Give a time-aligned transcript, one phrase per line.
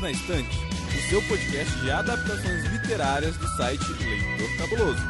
[0.00, 5.02] Na Estante, o seu podcast de adaptações literárias do site Leitor Cabuloso.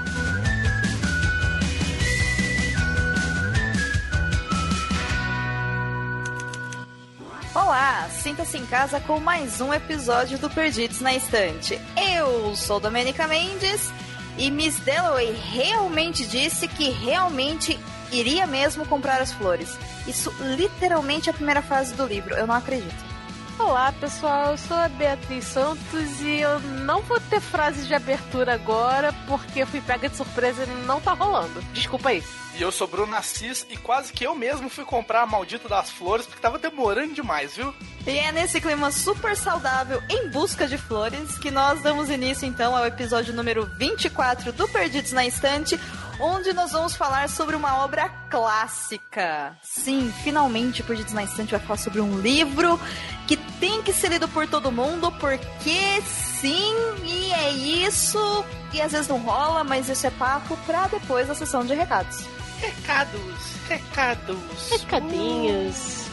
[7.54, 11.80] Olá, sinta-se em casa com mais um episódio do Perdidos na Estante.
[12.14, 13.90] Eu sou Domenica Mendes
[14.36, 17.78] e Miss Dalloway realmente disse que realmente
[18.12, 19.78] iria mesmo comprar as flores.
[20.06, 23.13] Isso literalmente é a primeira frase do livro, eu não acredito.
[23.56, 28.54] Olá pessoal, eu sou a Beatriz Santos e eu não vou ter frases de abertura
[28.54, 31.62] agora porque eu fui pega de surpresa e não tá rolando.
[31.72, 32.22] Desculpa aí.
[32.56, 35.90] E eu sou Bruno Assis e quase que eu mesmo fui comprar a maldita das
[35.90, 37.72] flores porque tava demorando demais, viu?
[38.06, 42.76] E é nesse clima super saudável em busca de flores que nós damos início então
[42.76, 45.78] ao episódio número 24 do Perdidos na Estante,
[46.20, 49.56] onde nós vamos falar sobre uma obra clássica.
[49.62, 52.78] Sim, finalmente o Perdidos na Estante vai falar sobre um livro
[53.26, 58.44] que tem que ser lido por todo mundo, porque sim, e é isso.
[58.72, 62.24] E às vezes não rola, mas isso é papo pra depois da sessão de recados.
[62.60, 64.70] Recados, recados.
[64.70, 66.03] Recadinhos.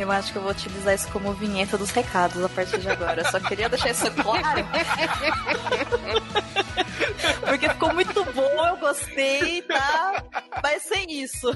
[0.00, 3.22] Eu acho que eu vou utilizar isso como vinheta dos recados a partir de agora.
[3.30, 4.64] Só queria deixar isso claro.
[7.46, 10.24] Porque ficou muito bom, eu gostei, tá?
[10.62, 11.54] Vai ser isso.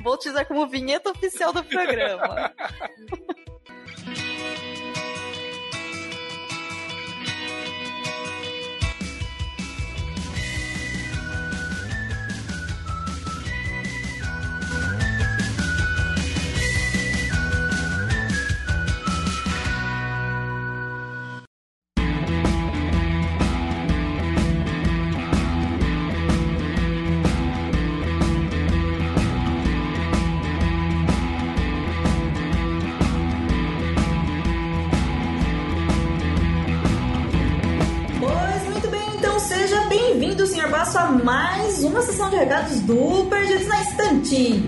[0.00, 2.52] Vou utilizar como vinheta oficial do programa.
[42.90, 44.64] Do Perdidos na Estante.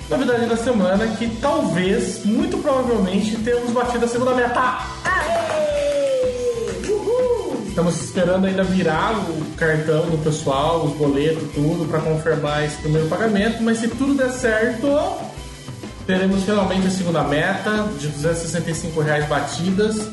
[0.09, 4.79] Novidade da semana é que talvez, muito provavelmente, temos batido a segunda meta.
[5.05, 6.91] Aê!
[6.91, 7.63] Uhul!
[7.69, 13.07] Estamos esperando ainda virar o cartão do pessoal, os boletos, tudo, para confirmar esse primeiro
[13.07, 13.63] pagamento.
[13.63, 14.87] Mas se tudo der certo,
[16.05, 20.09] teremos finalmente a segunda meta de 265 reais batidas.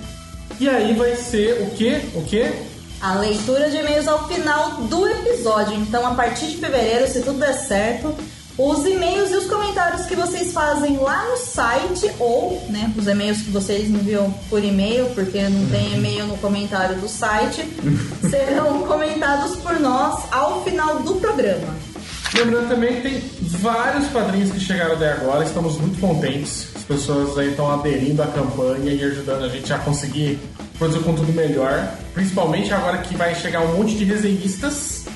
[0.58, 2.00] E aí vai ser o quê?
[2.14, 2.52] O quê?
[3.00, 5.74] A leitura de e-mails ao final do episódio.
[5.74, 8.14] Então, a partir de fevereiro, se tudo der certo,
[8.58, 13.42] os e-mails e os comentários que vocês fazem lá no site ou, né, os e-mails
[13.42, 17.62] que vocês enviam por e-mail, porque não tem e-mail no comentário do site,
[18.30, 21.96] serão comentados por nós ao final do programa.
[22.38, 23.21] Lembrando também que tem
[23.60, 26.68] vários padrinhos que chegaram até agora, estamos muito contentes.
[26.77, 30.38] As pessoas aí estão aderindo à campanha e ajudando a gente a conseguir
[30.78, 31.94] produzir conteúdo melhor.
[32.12, 35.06] Principalmente agora que vai chegar um monte de resenhistas.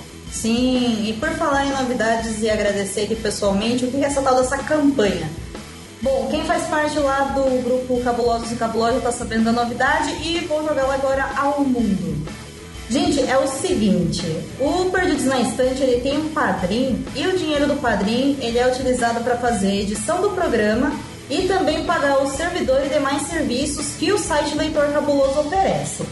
[0.30, 4.36] Sim, e por falar em novidades e agradecer aqui pessoalmente, o que é essa tal
[4.36, 5.30] dessa campanha?
[6.02, 10.40] Bom, quem faz parte lá do grupo Cabulosos e Cabulosas tá sabendo da novidade e
[10.46, 12.26] vou jogá-la agora ao mundo.
[12.92, 14.22] Gente, é o seguinte,
[14.60, 18.68] o Perdidos na Estante ele tem um padrinho e o dinheiro do padrinho ele é
[18.68, 20.92] utilizado para fazer a edição do programa
[21.30, 26.02] e também pagar o servidor e demais serviços que o site Leitor Cabuloso oferece.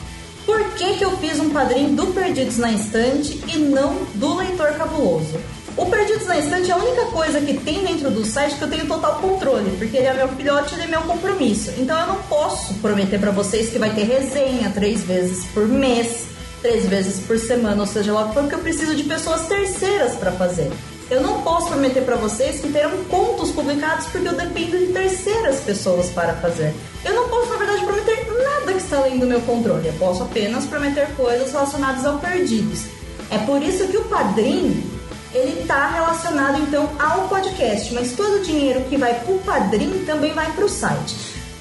[0.47, 4.73] Por que, que eu fiz um padrinho do Perdidos na Estante e não do Leitor
[4.73, 5.38] Cabuloso?
[5.76, 8.71] O Perdidos na Estante é a única coisa que tem dentro do site que eu
[8.71, 11.73] tenho total controle, porque ele é meu filhote, ele é meu compromisso.
[11.76, 16.39] Então eu não posso prometer para vocês que vai ter resenha três vezes por mês,
[16.62, 20.71] três vezes por semana, ou seja lá porque eu preciso de pessoas terceiras para fazer.
[21.11, 25.59] Eu não posso prometer para vocês que terão contos publicados porque eu dependo de terceiras
[25.61, 26.73] pessoas para fazer.
[27.05, 29.89] Eu não posso, na verdade, prometer nada que está além do meu controle.
[29.89, 32.85] Eu posso apenas prometer coisas relacionadas ao perdidos.
[33.29, 35.01] É por isso que o padrinho
[35.33, 40.05] ele está relacionado então ao podcast, mas todo o dinheiro que vai para o padrinho
[40.05, 41.17] também vai para o site.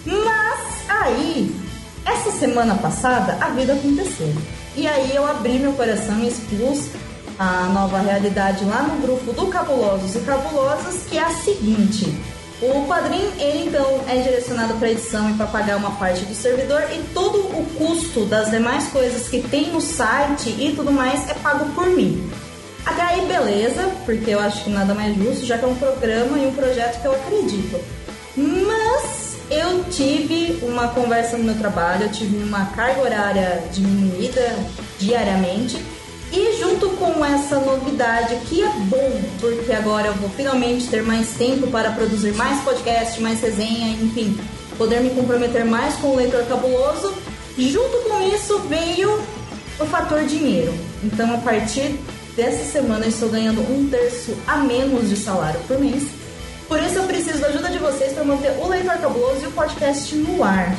[0.06, 1.56] Mas aí,
[2.06, 4.34] essa semana passada, a vida aconteceu.
[4.80, 6.86] E aí eu abri meu coração e expus
[7.38, 12.06] a nova realidade lá no grupo do Cabulosos e Cabulosas, que é a seguinte.
[12.62, 16.82] O padrinho, ele então é direcionado para edição e para pagar uma parte do servidor
[16.94, 21.34] e todo o custo das demais coisas que tem no site e tudo mais é
[21.34, 22.32] pago por mim.
[22.86, 26.40] Até aí, beleza, porque eu acho que nada mais justo, já que é um programa
[26.40, 27.82] e um projeto que eu acredito.
[28.38, 34.56] Mas eu tive uma conversa no meu trabalho, eu tive uma carga horária diminuída
[35.00, 35.78] diariamente
[36.32, 41.30] e junto com essa novidade, que é bom, porque agora eu vou finalmente ter mais
[41.30, 44.40] tempo para produzir mais podcast, mais resenha, enfim,
[44.78, 47.16] poder me comprometer mais com o leitor cabuloso,
[47.58, 49.20] junto com isso veio
[49.80, 50.74] o fator dinheiro.
[51.04, 52.00] Então, a partir
[52.36, 56.19] dessa semana, eu estou ganhando um terço a menos de salário por mês.
[56.70, 59.52] Por isso, eu preciso da ajuda de vocês para manter o leitor cabuloso e o
[59.52, 60.78] podcast no ar.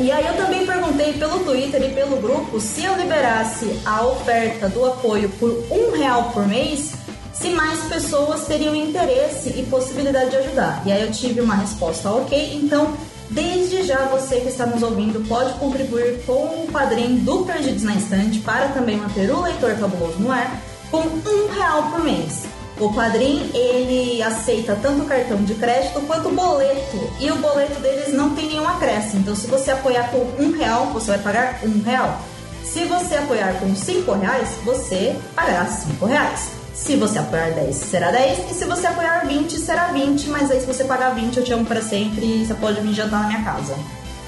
[0.00, 4.68] E aí eu também perguntei pelo Twitter e pelo grupo se eu liberasse a oferta
[4.68, 6.92] do apoio por um real por mês,
[7.32, 10.82] se mais pessoas teriam interesse e possibilidade de ajudar.
[10.84, 12.92] E aí eu tive uma resposta ok, então
[13.30, 17.94] desde já você que está nos ouvindo pode contribuir com o padrinho do Perdidos na
[17.94, 20.60] Estante para também manter o leitor cabuloso no ar
[20.90, 22.57] com um real por mês.
[22.80, 27.10] O Padrim, ele aceita tanto cartão de crédito quanto boleto.
[27.18, 29.22] E o boleto deles não tem nenhum acréscimo.
[29.22, 32.20] Então, se você apoiar com um real, você vai pagar um real.
[32.62, 36.50] Se você apoiar com cinco reais, você pagará cinco reais.
[36.74, 38.52] Se você apoiar 10, será 10.
[38.52, 40.28] E se você apoiar 20, será 20.
[40.28, 42.94] Mas aí, se você pagar 20, eu te amo para sempre e você pode vir
[42.94, 43.74] jantar na minha casa.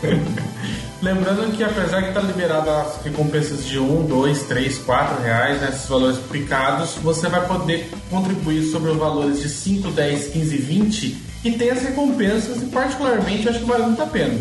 [1.02, 5.70] Lembrando que apesar de estar liberada as recompensas de 1, 2, 3, 4 reais, né,
[5.70, 11.17] esses valores picados, você vai poder contribuir sobre os valores de 5, 10, 15 20
[11.43, 14.38] e tem as recompensas e particularmente acho que vale muito a pena.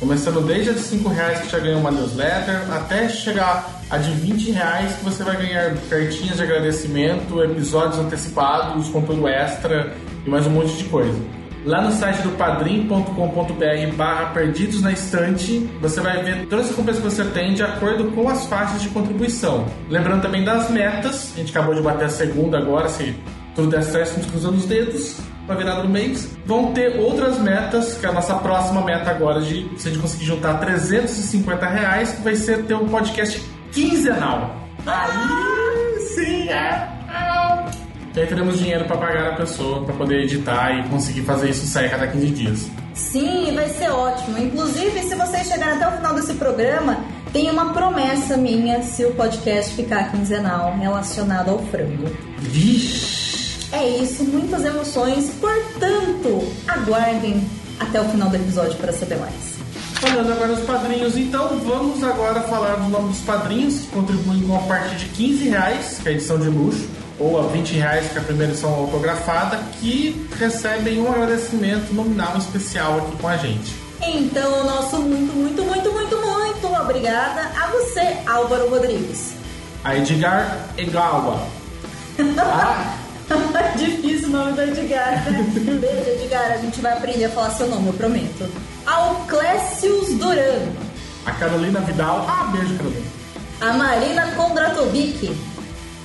[0.00, 4.10] Começando desde a de 5 reais que já ganhou uma newsletter, até chegar a de
[4.10, 9.94] 20 reais que você vai ganhar cartinhas de agradecimento, episódios antecipados, conteúdo extra
[10.26, 11.16] e mais um monte de coisa.
[11.66, 17.02] Lá no site do padrim.com.br barra perdidos na estante, você vai ver todas as recompensas
[17.02, 19.66] que você tem de acordo com as faixas de contribuição.
[19.90, 23.16] Lembrando também das metas, a gente acabou de bater a segunda agora, se
[23.56, 26.30] tudo der certo, estamos cruzando os dedos para virada do mês.
[26.46, 30.00] Vão ter outras metas, que é a nossa próxima meta agora, de se a gente
[30.00, 33.42] conseguir juntar 350 reais, vai ser ter um podcast
[33.72, 34.54] quinzenal.
[34.86, 36.95] Aí sim, é!
[38.16, 41.66] E aí teremos dinheiro para pagar a pessoa para poder editar e conseguir fazer isso
[41.66, 42.70] sair a cada 15 dias.
[42.94, 44.38] Sim, vai ser ótimo.
[44.38, 49.12] Inclusive, se vocês chegarem até o final desse programa, tem uma promessa minha se o
[49.12, 52.08] podcast ficar quinzenal relacionado ao frango.
[52.38, 53.66] Vixe!
[53.70, 55.34] É isso, muitas emoções.
[55.38, 57.46] Portanto, aguardem
[57.78, 59.56] até o final do episódio para saber mais.
[60.00, 64.56] Falando agora dos padrinhos, então vamos agora falar do nome dos padrinhos que contribuem com
[64.56, 68.10] a partir de 15 reais, que é a edição de luxo ou a 20 reais,
[68.10, 73.36] que é a primeira edição autografada, que recebem um agradecimento nominal especial aqui com a
[73.36, 73.74] gente.
[74.02, 79.32] Então, nosso muito, muito, muito, muito, muito obrigada a você, Álvaro Rodrigues.
[79.84, 81.40] A Edgar Egawa.
[83.28, 83.74] Ah.
[83.76, 85.44] Difícil o nome do Edgar, né?
[85.80, 86.52] Beijo, Edgar.
[86.52, 88.48] A gente vai aprender a falar seu nome, eu prometo.
[88.86, 90.70] Ao Clécius Duran.
[91.26, 92.24] A Carolina Vidal.
[92.28, 93.06] Ah, beijo, Carolina.
[93.60, 95.36] A Marina Kondratovic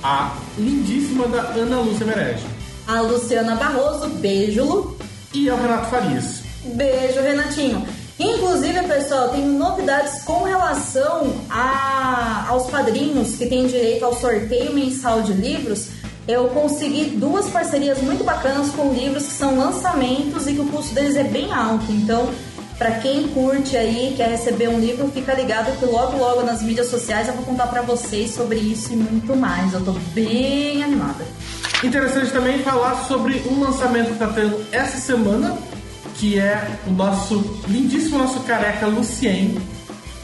[0.02, 2.44] a lindíssima da Ana Lúcia Merege.
[2.86, 4.96] A Luciana Barroso, beijo, Lu.
[5.32, 6.42] E ao Renato Farias.
[6.64, 7.86] Beijo, Renatinho.
[8.18, 15.22] Inclusive, pessoal, tenho novidades com relação a, aos padrinhos que têm direito ao sorteio mensal
[15.22, 15.88] de livros.
[16.28, 20.94] Eu consegui duas parcerias muito bacanas com livros que são lançamentos e que o custo
[20.94, 21.90] deles é bem alto.
[21.90, 22.28] Então,
[22.82, 26.88] para quem curte aí, quer receber um livro, fica ligado que logo logo nas mídias
[26.88, 29.72] sociais eu vou contar para vocês sobre isso e muito mais.
[29.72, 31.24] Eu tô bem animada.
[31.84, 35.56] Interessante também falar sobre um lançamento que tá tendo essa semana,
[36.16, 39.56] que é o nosso lindíssimo nosso careca Lucien.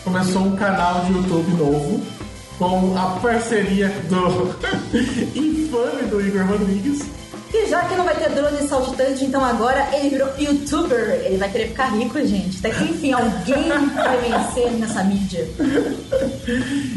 [0.03, 2.03] Começou um canal de YouTube novo
[2.59, 4.53] com a parceria do
[5.38, 7.03] infame do Igor Rodrigues.
[7.52, 11.23] E já que não vai ter drone saltitante, então agora ele virou youtuber.
[11.25, 12.59] Ele vai querer ficar rico, gente.
[12.59, 15.49] Até que enfim, alguém vai vencer nessa mídia.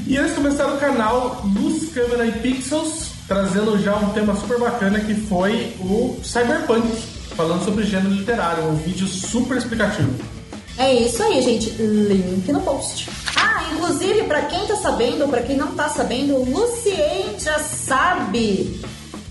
[0.05, 4.99] E eles começaram o canal Luz, Câmera e Pixels, trazendo já um tema super bacana
[4.99, 6.85] que foi o Cyberpunk,
[7.35, 10.13] falando sobre gênero literário, um vídeo super explicativo.
[10.77, 11.69] É isso aí, gente.
[11.69, 13.09] Link no post.
[13.37, 18.81] Ah, inclusive, pra quem tá sabendo ou pra quem não tá sabendo, Lucien já sabe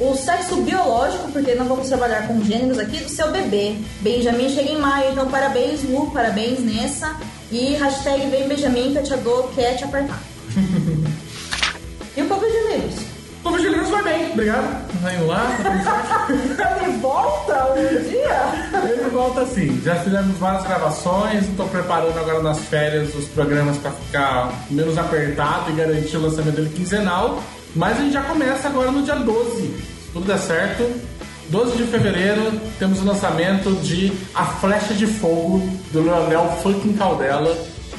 [0.01, 3.77] o sexo biológico, porque não vamos trabalhar com gêneros aqui, do seu bebê.
[4.01, 7.15] Benjamin chega em maio, então parabéns, Lu, parabéns nessa.
[7.53, 10.19] E hashtag vem Benjamin, que eu te dou, quer te apertar.
[12.17, 13.01] e o povo de livros?
[13.41, 14.91] O povo de livros vai bem, obrigado.
[15.01, 16.29] Vai indo lá, tá
[16.83, 18.91] Ele volta um dia?
[18.91, 19.81] Ele volta sim.
[19.83, 25.71] Já fizemos várias gravações, estou preparando agora nas férias os programas para ficar menos apertado
[25.71, 27.43] e garantir o lançamento dele quinzenal.
[27.75, 29.63] Mas a gente já começa agora no dia 12.
[29.63, 31.11] Se tudo der certo.
[31.51, 35.59] 12 de fevereiro temos o lançamento de A Flecha de Fogo
[35.93, 37.57] do Leonel Fucking Caldela,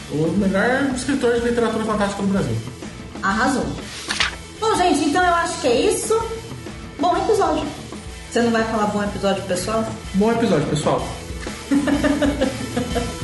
[0.10, 2.56] o melhor escritor de literatura fantástica do Brasil.
[3.22, 3.66] Arrasou.
[4.60, 6.18] Bom, gente, então eu acho que é isso.
[6.98, 7.68] Bom episódio.
[8.32, 9.86] Você não vai falar bom episódio, pessoal?
[10.13, 11.06] Bom episódio, pessoal.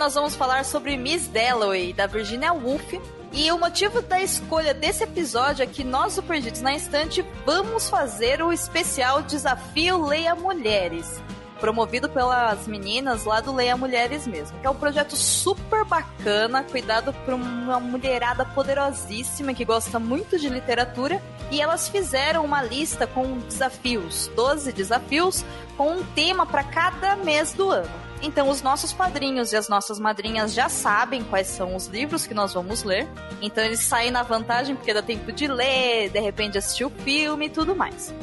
[0.00, 2.94] nós vamos falar sobre Miss Dalloway, da Virginia Woolf.
[3.34, 7.90] E o motivo da escolha desse episódio é que nós, do Perdidos na Estante, vamos
[7.90, 11.20] fazer o especial Desafio Leia Mulheres.
[11.60, 14.58] Promovido pelas meninas lá do Leia Mulheres mesmo.
[14.58, 20.48] Que é um projeto super bacana, cuidado por uma mulherada poderosíssima que gosta muito de
[20.48, 21.20] literatura.
[21.50, 25.44] E elas fizeram uma lista com desafios, 12 desafios,
[25.76, 28.09] com um tema para cada mês do ano.
[28.22, 32.34] Então, os nossos padrinhos e as nossas madrinhas já sabem quais são os livros que
[32.34, 33.08] nós vamos ler.
[33.40, 37.46] Então, eles saem na vantagem porque dá tempo de ler, de repente assistir o filme
[37.46, 38.14] e tudo mais.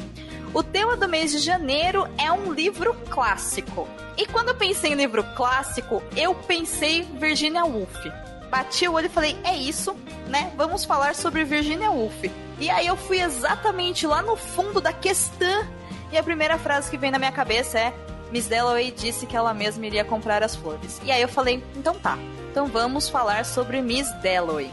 [0.54, 3.88] O tema do mês de janeiro é um livro clássico.
[4.16, 8.06] E quando eu pensei em livro clássico, eu pensei Virginia Woolf.
[8.48, 9.94] Bati o olho e falei, é isso,
[10.26, 10.50] né?
[10.56, 12.24] Vamos falar sobre Virginia Woolf.
[12.58, 15.66] E aí eu fui exatamente lá no fundo da questão.
[16.10, 17.92] E a primeira frase que vem na minha cabeça é:
[18.30, 21.00] Miss Dalloway disse que ela mesma iria comprar as flores.
[21.04, 22.18] E aí eu falei, então tá.
[22.50, 24.70] Então vamos falar sobre Miss Dalloway.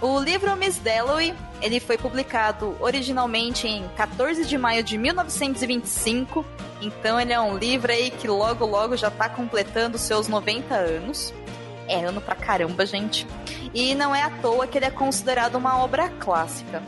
[0.00, 6.44] O livro Miss Dalloway, ele foi publicado originalmente em 14 de maio de 1925.
[6.80, 11.32] Então ele é um livro aí que logo logo já tá completando seus 90 anos.
[11.86, 13.26] É ano pra caramba, gente.
[13.72, 16.82] E não é à toa que ele é considerado uma obra clássica.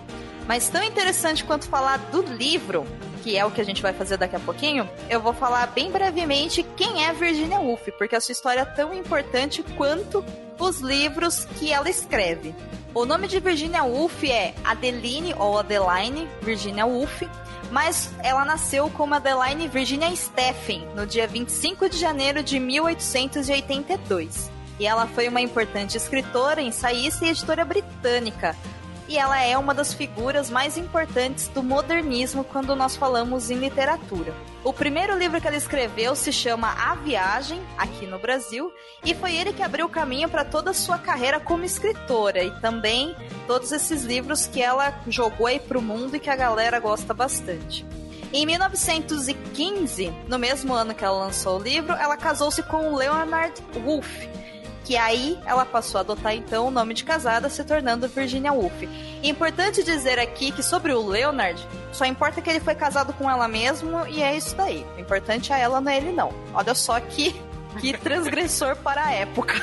[0.46, 2.84] Mas tão interessante quanto falar do livro,
[3.24, 5.90] que é o que a gente vai fazer daqui a pouquinho, eu vou falar bem
[5.90, 10.22] brevemente quem é Virginia Woolf, porque a sua história é tão importante quanto
[10.58, 12.54] os livros que ela escreve.
[12.92, 17.22] O nome de Virginia Woolf é Adeline ou Adeline Virginia Woolf,
[17.70, 24.52] mas ela nasceu como Adeline Virginia Stephen no dia 25 de janeiro de 1882.
[24.78, 28.54] E ela foi uma importante escritora, ensaísta e editora britânica,
[29.08, 34.34] e ela é uma das figuras mais importantes do modernismo quando nós falamos em literatura.
[34.62, 38.72] O primeiro livro que ela escreveu se chama A Viagem, aqui no Brasil,
[39.04, 42.50] e foi ele que abriu o caminho para toda a sua carreira como escritora e
[42.60, 43.14] também
[43.46, 47.12] todos esses livros que ela jogou aí para o mundo e que a galera gosta
[47.12, 47.84] bastante.
[48.32, 54.26] Em 1915, no mesmo ano que ela lançou o livro, ela casou-se com Leonard Woolf,
[54.84, 58.82] que aí ela passou a adotar então o nome de casada, se tornando Virginia Woolf.
[59.22, 63.28] E importante dizer aqui que sobre o Leonard, só importa que ele foi casado com
[63.28, 64.86] ela mesmo e é isso daí.
[64.96, 66.32] O importante é ela, não é ele não.
[66.52, 67.34] Olha só que,
[67.80, 69.54] que transgressor para a época.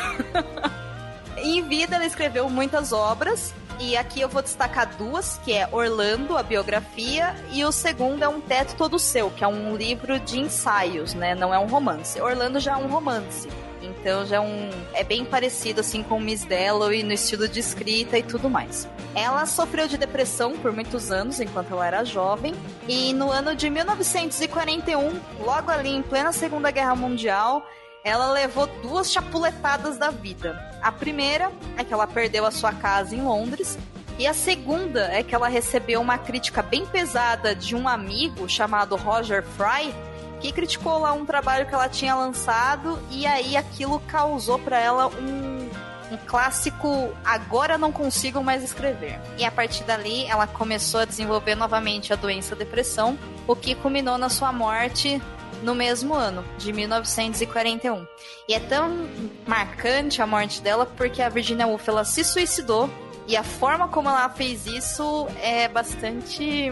[1.38, 6.38] em vida ela escreveu muitas obras, e aqui eu vou destacar duas, que é Orlando,
[6.38, 10.40] a biografia, e o segundo é Um Teto Todo Seu, que é um livro de
[10.40, 11.34] ensaios, né?
[11.34, 12.22] Não é um romance.
[12.22, 13.50] Orlando já é um romance.
[13.82, 14.70] Então já é um.
[14.94, 18.88] É bem parecido assim com Miss Dalloway no estilo de escrita e tudo mais.
[19.16, 22.54] Ela sofreu de depressão por muitos anos enquanto ela era jovem.
[22.88, 27.66] E no ano de 1941, logo ali em plena Segunda Guerra Mundial,
[28.04, 30.60] ela levou duas chapuletadas da vida.
[30.82, 33.78] A primeira é que ela perdeu a sua casa em Londres.
[34.18, 38.96] E a segunda é que ela recebeu uma crítica bem pesada de um amigo chamado
[38.96, 39.94] Roger Fry,
[40.42, 45.08] que criticou lá um trabalho que ela tinha lançado e aí aquilo causou para ela
[45.08, 45.70] um,
[46.12, 49.20] um clássico agora não consigo mais escrever.
[49.38, 53.18] E a partir dali ela começou a desenvolver novamente a doença depressão,
[53.48, 55.22] o que culminou na sua morte
[55.62, 58.06] no mesmo ano, de 1941.
[58.48, 59.08] E é tão
[59.46, 62.90] marcante a morte dela porque a Virginia Woolf ela se suicidou
[63.28, 66.72] e a forma como ela fez isso é bastante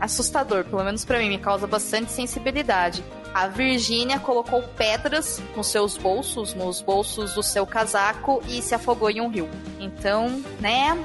[0.00, 3.04] assustador, pelo menos para mim, me causa bastante sensibilidade.
[3.34, 9.10] A Virginia colocou pedras nos seus bolsos, nos bolsos do seu casaco e se afogou
[9.10, 9.48] em um rio.
[9.78, 10.96] Então, né,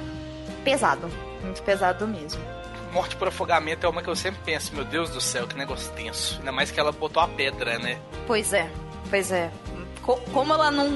[0.64, 1.10] pesado,
[1.42, 2.42] muito pesado mesmo
[2.92, 5.90] morte por afogamento é uma que eu sempre penso, meu Deus do céu, que negócio
[5.92, 6.36] tenso.
[6.38, 7.98] Ainda mais que ela botou a pedra, né?
[8.26, 8.70] Pois é,
[9.08, 9.50] pois é.
[10.02, 10.88] Como ela não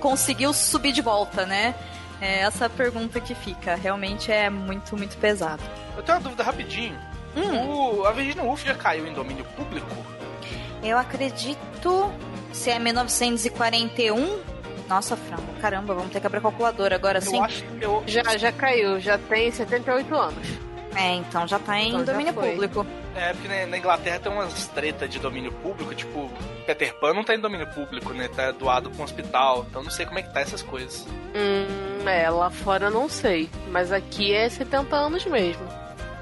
[0.00, 1.74] conseguiu subir de volta, né?
[2.20, 3.74] É essa pergunta que fica.
[3.74, 5.62] Realmente é muito, muito pesado.
[5.96, 6.98] Eu tenho uma dúvida rapidinho.
[7.36, 8.00] Hum.
[8.00, 9.88] O, a Virginia Woolf já caiu em domínio público?
[10.82, 12.12] Eu acredito.
[12.52, 14.40] Se é 1941,
[14.88, 17.38] nossa, frango, caramba, vamos ter que abrir a calculadora agora sim.
[17.38, 18.02] Eu acho que eu...
[18.06, 20.46] Já, já caiu, já tem 78 anos.
[20.94, 22.86] É, então já tá em então domínio público.
[23.14, 26.30] É, porque na Inglaterra tem umas treta de domínio público, tipo,
[26.66, 28.28] Peter Pan não tá em domínio público, né?
[28.28, 31.06] Tá doado pra um hospital, então não sei como é que tá essas coisas.
[31.34, 35.66] Hum, é, lá fora não sei, mas aqui é 70 anos mesmo.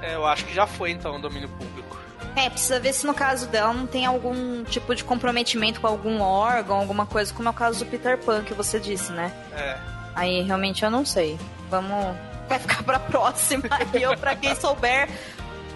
[0.01, 1.97] É, eu acho que já foi então domínio público.
[2.35, 6.21] É, precisa ver se no caso dela não tem algum tipo de comprometimento com algum
[6.21, 9.31] órgão, alguma coisa, como é o caso do Peter Pan que você disse, né?
[9.53, 9.77] É.
[10.15, 11.37] Aí realmente eu não sei.
[11.69, 12.15] Vamos
[12.51, 13.63] vai ficar pra próxima.
[13.93, 15.09] e eu, pra quem souber,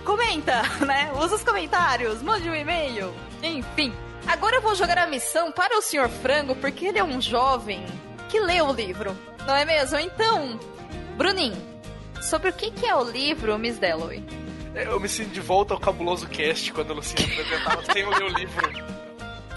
[0.03, 1.11] comenta, né?
[1.17, 3.13] Usa os comentários, mande um e-mail.
[3.41, 3.93] Enfim.
[4.27, 6.09] Agora eu vou jogar a missão para o Sr.
[6.09, 7.85] Frango, porque ele é um jovem
[8.29, 9.15] que lê o livro,
[9.45, 9.99] não é mesmo?
[9.99, 10.59] Então,
[11.15, 11.55] Bruninho,
[12.21, 14.23] sobre o que, que é o livro Miss Dalloway?
[14.73, 18.27] Eu me sinto de volta ao cabuloso cast quando a Luciana apresentava sem ler o
[18.27, 18.95] livro.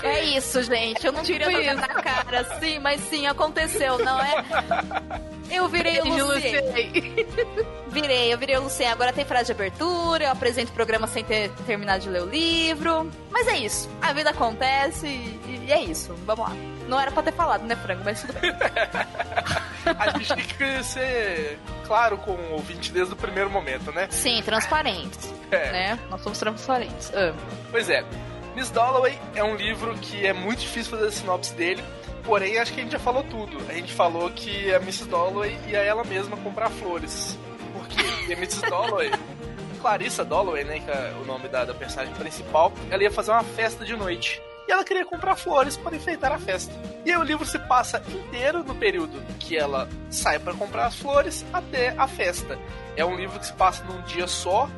[0.03, 1.05] É isso, gente.
[1.05, 4.44] Eu não queria tipo jogar na cara, sim, mas sim, aconteceu, não é?
[5.51, 6.62] Eu virei o Lucier.
[7.88, 8.92] Virei, eu virei o Lucier.
[8.92, 12.27] Agora tem frase de abertura, eu apresento o programa sem ter terminado de ler o
[12.27, 13.11] livro.
[13.31, 13.88] Mas é isso.
[14.01, 16.14] A vida acontece e, e é isso.
[16.27, 16.78] Vamos lá.
[16.88, 18.03] Não era pra ter falado, né, Frango?
[18.03, 18.51] Mas tudo bem.
[19.98, 24.09] A gente tem que ser claro com o ouvinte desde o primeiro momento, né?
[24.11, 25.33] Sim, transparentes.
[25.51, 25.70] É.
[25.70, 25.98] Né?
[26.11, 27.12] Nós somos transparentes.
[27.14, 27.35] Ah.
[27.70, 28.05] Pois é.
[28.57, 31.83] Miss Dalloway é um livro que é muito difícil fazer a sinopse dele,
[32.24, 33.57] porém acho que a gente já falou tudo.
[33.68, 35.05] A gente falou que a Mrs.
[35.09, 37.38] Dalloway ia ela mesma comprar flores.
[37.72, 38.62] Porque a Mrs.
[38.68, 39.12] Dalloway,
[39.81, 43.44] Clarissa Dalloway, né, que é o nome da, da personagem principal, ela ia fazer uma
[43.44, 46.72] festa de noite e ela queria comprar flores para enfeitar a festa.
[47.04, 50.96] E aí o livro se passa inteiro no período que ela sai para comprar as
[50.96, 52.59] flores até a festa.
[52.94, 54.68] É um livro que se passa num dia só,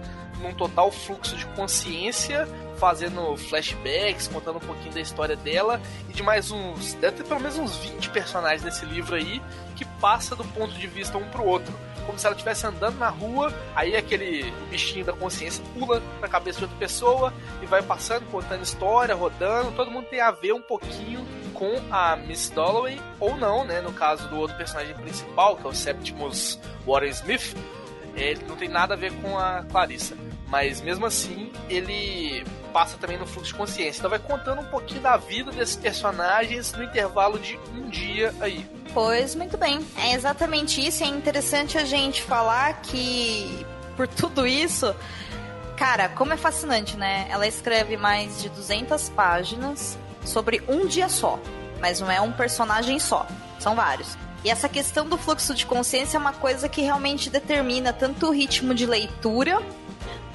[0.41, 2.49] num total fluxo de consciência,
[2.79, 6.95] fazendo flashbacks, contando um pouquinho da história dela e de mais uns.
[6.95, 9.43] Deve ter pelo menos uns 20 personagens nesse livro aí
[9.75, 11.75] que passa do ponto de vista um pro outro.
[12.11, 16.59] Como se ela estivesse andando na rua, aí aquele bichinho da consciência pula na cabeça
[16.59, 19.71] de outra pessoa e vai passando, contando história, rodando.
[19.77, 23.81] Todo mundo tem a ver um pouquinho com a Miss Dalloway, ou não, né?
[23.81, 27.57] No caso do outro personagem principal, que é o Septimus Warren Smith,
[28.17, 30.17] ele não tem nada a ver com a Clarissa.
[30.49, 34.01] Mas mesmo assim, ele passa também no fluxo de consciência.
[34.01, 38.69] Então vai contando um pouquinho da vida desses personagens no intervalo de um dia aí.
[38.93, 39.87] Pois, muito bem.
[39.97, 41.05] É exatamente isso.
[41.05, 43.65] É interessante a gente falar que,
[43.97, 44.95] por tudo isso,
[45.77, 47.27] cara, como é fascinante, né?
[47.31, 51.39] Ela escreve mais de 200 páginas sobre um dia só.
[51.81, 53.27] Mas não é um personagem só,
[53.59, 54.19] são vários.
[54.45, 58.31] E essa questão do fluxo de consciência é uma coisa que realmente determina tanto o
[58.31, 59.63] ritmo de leitura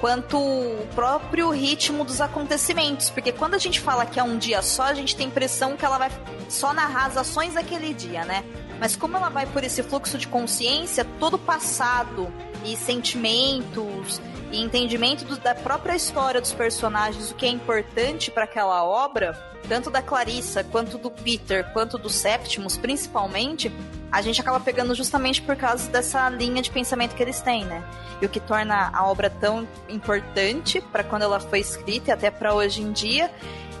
[0.00, 3.10] quanto o próprio ritmo dos acontecimentos.
[3.10, 5.76] Porque quando a gente fala que é um dia só, a gente tem a impressão
[5.76, 6.10] que ela vai
[6.48, 8.44] só narrar as ações daquele dia, né?
[8.78, 12.32] Mas como ela vai por esse fluxo de consciência, todo passado
[12.64, 14.20] e sentimentos
[14.52, 19.32] e entendimento do, da própria história dos personagens, o que é importante para aquela obra,
[19.68, 23.72] tanto da Clarissa, quanto do Peter, quanto do Septimus, principalmente,
[24.12, 27.82] a gente acaba pegando justamente por causa dessa linha de pensamento que eles têm, né?
[28.20, 32.30] E o que torna a obra tão importante para quando ela foi escrita e até
[32.30, 33.30] para hoje em dia,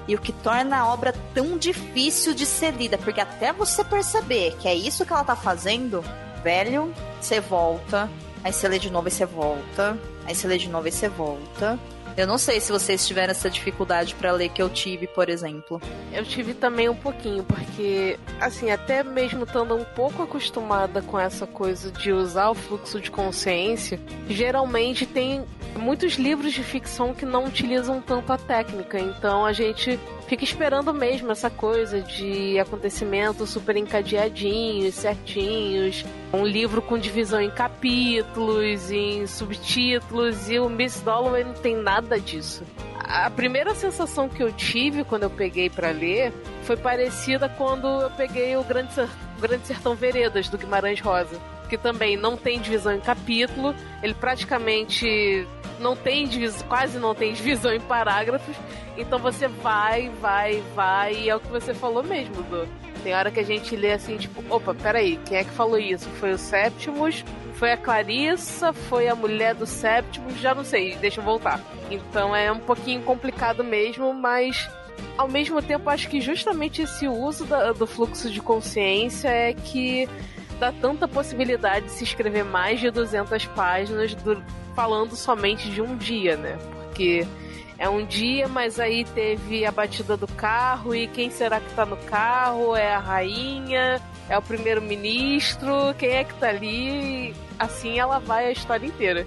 [0.08, 4.56] e o que torna a obra tão difícil de ser lida, porque até você perceber
[4.60, 6.04] que é isso que ela tá fazendo,
[6.42, 8.08] velho, você volta,
[8.44, 11.08] aí você lê de novo e você volta, aí você lê de novo e você
[11.08, 11.78] volta.
[12.16, 15.80] Eu não sei se vocês tiveram essa dificuldade para ler que eu tive, por exemplo.
[16.10, 21.46] Eu tive também um pouquinho, porque, assim, até mesmo estando um pouco acostumada com essa
[21.46, 24.00] coisa de usar o fluxo de consciência,
[24.30, 25.44] geralmente tem
[25.78, 30.92] muitos livros de ficção que não utilizam tanto a técnica, então a gente fica esperando
[30.94, 36.04] mesmo essa coisa de acontecimentos super encadeadinhos, certinhos,
[36.36, 42.20] um livro com divisão em capítulos, em subtítulos, e o Miss Dalloway não tem nada
[42.20, 42.62] disso.
[43.00, 48.10] A primeira sensação que eu tive quando eu peguei para ler foi parecida quando eu
[48.10, 48.90] peguei o Grande,
[49.40, 55.46] Grande Sertão Veredas, do Guimarães Rosa que também não tem divisão em capítulo, ele praticamente
[55.78, 56.28] não tem
[56.68, 58.56] quase não tem divisão em parágrafos,
[58.96, 62.66] então você vai, vai, vai, e é o que você falou mesmo, do.
[63.06, 66.08] Tem hora que a gente lê assim, tipo, opa, peraí, quem é que falou isso?
[66.18, 67.24] Foi o Septimus?
[67.54, 68.72] Foi a Clarissa?
[68.72, 70.40] Foi a mulher do Septimus?
[70.40, 71.60] Já não sei, deixa eu voltar.
[71.88, 74.68] Então é um pouquinho complicado mesmo, mas
[75.16, 80.08] ao mesmo tempo acho que justamente esse uso da, do fluxo de consciência é que
[80.58, 84.42] dá tanta possibilidade de se escrever mais de 200 páginas do,
[84.74, 86.58] falando somente de um dia, né?
[86.72, 87.24] Porque
[87.78, 91.84] é um dia, mas aí teve a batida do carro e quem será que tá
[91.84, 92.74] no carro?
[92.74, 94.00] É a rainha?
[94.28, 95.94] É o primeiro-ministro?
[95.98, 97.34] Quem é que tá ali?
[97.58, 99.26] Assim ela vai a história inteira.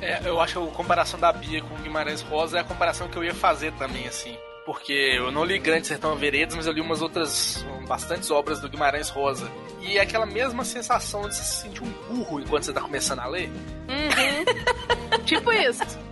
[0.00, 3.16] É, eu acho que a comparação da Bia com Guimarães Rosa é a comparação que
[3.16, 4.36] eu ia fazer também, assim.
[4.64, 8.68] Porque eu não li Grande Sertão Veredas, mas eu li umas outras, bastantes obras do
[8.68, 9.50] Guimarães Rosa.
[9.80, 13.26] E é aquela mesma sensação de se sentir um burro enquanto você tá começando a
[13.26, 13.50] ler.
[13.88, 15.20] Uhum.
[15.24, 16.09] tipo isso.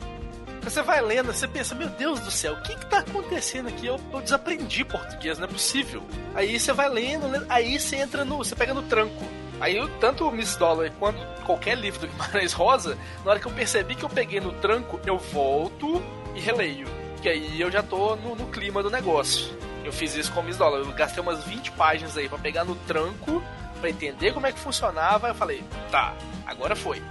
[0.63, 3.87] Você vai lendo, você pensa, meu Deus do céu, o que que tá acontecendo aqui?
[3.87, 6.03] Eu, eu desaprendi português, não é possível.
[6.35, 8.39] Aí você vai lendo, lendo, aí você entra no.
[8.39, 9.25] você pega no tranco.
[9.61, 13.53] Aí tanto o Miss Dollar quanto qualquer livro do Guimarães Rosa, na hora que eu
[13.53, 16.03] percebi que eu peguei no tranco, eu volto
[16.35, 16.87] e releio.
[17.21, 19.57] Que aí eu já tô no, no clima do negócio.
[19.85, 20.81] Eu fiz isso com o Miss Dollar.
[20.81, 23.43] Eu gastei umas 20 páginas aí para pegar no tranco,
[23.81, 25.29] para entender como é que funcionava.
[25.29, 26.15] Eu falei, tá,
[26.47, 27.03] agora foi.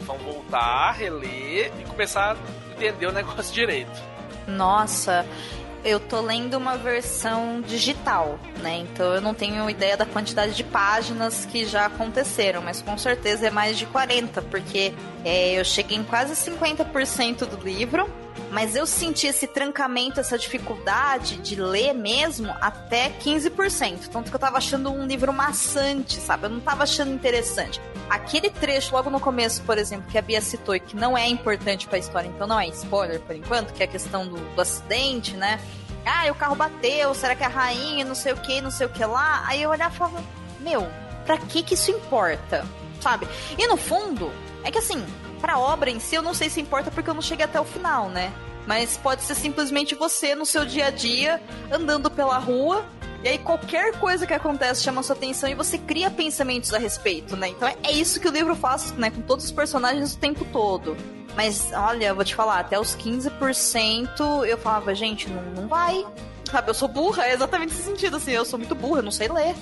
[0.00, 2.36] Vamos voltar, reler e começar
[2.82, 4.02] entender o negócio direito.
[4.46, 5.24] Nossa,
[5.84, 8.78] eu tô lendo uma versão digital, né?
[8.78, 13.46] Então eu não tenho ideia da quantidade de páginas que já aconteceram, mas com certeza
[13.46, 14.92] é mais de 40, porque
[15.24, 18.08] é, eu cheguei em quase 50% do livro
[18.52, 24.08] mas eu senti esse trancamento, essa dificuldade de ler mesmo até 15%.
[24.08, 26.44] Tanto que eu tava achando um livro maçante, sabe?
[26.44, 27.80] Eu não tava achando interessante.
[28.12, 31.26] Aquele trecho logo no começo, por exemplo, que a Bia citou e que não é
[31.26, 34.36] importante para a história, então não é spoiler por enquanto, que é a questão do,
[34.36, 35.58] do acidente, né?
[36.04, 38.86] Ah, o carro bateu, será que é a rainha, não sei o que, não sei
[38.86, 39.42] o que lá.
[39.46, 40.22] Aí eu olhava e falava,
[40.60, 40.86] meu,
[41.24, 42.66] pra que que isso importa?
[43.00, 43.26] Sabe?
[43.56, 44.30] E no fundo,
[44.62, 45.02] é que assim,
[45.40, 47.64] pra obra em si, eu não sei se importa porque eu não cheguei até o
[47.64, 48.30] final, né?
[48.66, 52.84] Mas pode ser simplesmente você no seu dia a dia, andando pela rua,
[53.22, 57.36] e aí qualquer coisa que acontece chama sua atenção e você cria pensamentos a respeito,
[57.36, 57.48] né?
[57.48, 60.96] Então é isso que o livro faz, né, com todos os personagens o tempo todo.
[61.36, 66.04] Mas olha, eu vou te falar, até os 15% eu falava, gente, não, não vai.
[66.50, 69.10] Sabe, eu sou burra, é exatamente esse sentido, assim, eu sou muito burra, eu não
[69.10, 69.54] sei ler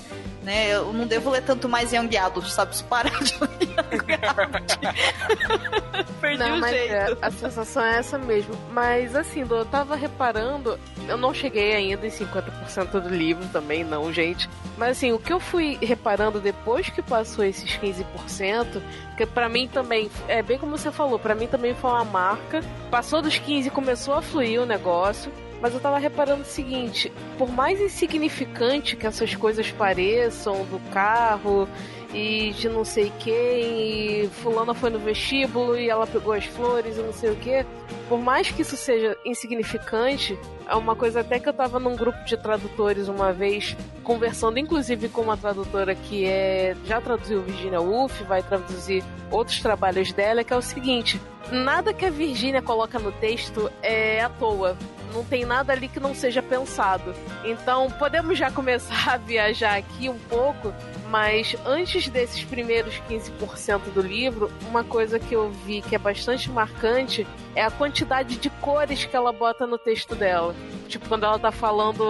[0.43, 0.73] né?
[0.73, 2.75] Eu não devo ler tanto mais Young Adult, sabe?
[2.75, 3.51] Se parar de ler.
[6.19, 6.93] Perdi não, o jeito.
[6.93, 8.55] É, a sensação é essa mesmo.
[8.71, 14.11] Mas assim, eu tava reparando, eu não cheguei ainda em 50% do livro também, não,
[14.11, 14.49] gente.
[14.77, 18.81] Mas assim, o que eu fui reparando depois que passou esses 15%,
[19.17, 22.61] que para mim também, é bem como você falou, para mim também foi uma marca.
[22.89, 25.31] Passou dos 15 começou a fluir o negócio.
[25.61, 31.67] Mas eu tava reparando o seguinte: por mais insignificante que essas coisas pareçam do carro
[32.13, 36.97] e de não sei quem, e fulana foi no vestíbulo e ela pegou as flores
[36.97, 37.65] e não sei o que,
[38.09, 42.23] por mais que isso seja insignificante, é uma coisa até que eu tava num grupo
[42.25, 48.21] de tradutores uma vez, conversando inclusive com uma tradutora que é já traduziu Virginia Woolf,
[48.23, 51.19] vai traduzir outros trabalhos dela, que é o seguinte:
[51.51, 54.77] nada que a Virginia coloca no texto é à toa.
[55.13, 57.13] Não tem nada ali que não seja pensado.
[57.43, 60.73] Então, podemos já começar a viajar aqui um pouco,
[61.11, 66.49] mas antes desses primeiros 15% do livro, uma coisa que eu vi que é bastante
[66.49, 70.55] marcante é a quantidade de cores que ela bota no texto dela.
[70.87, 72.01] Tipo, quando ela tá falando,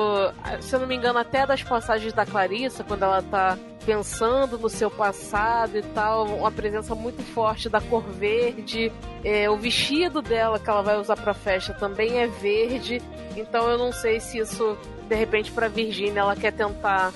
[0.59, 4.69] se eu não me engano, até das passagens da Clarissa, quando ela tá pensando no
[4.69, 8.91] seu passado e tal, uma presença muito forte da cor verde.
[9.23, 13.01] É, o vestido dela que ela vai usar pra festa também é verde.
[13.35, 14.77] Então eu não sei se isso,
[15.09, 17.11] de repente, pra Virginia ela quer tentar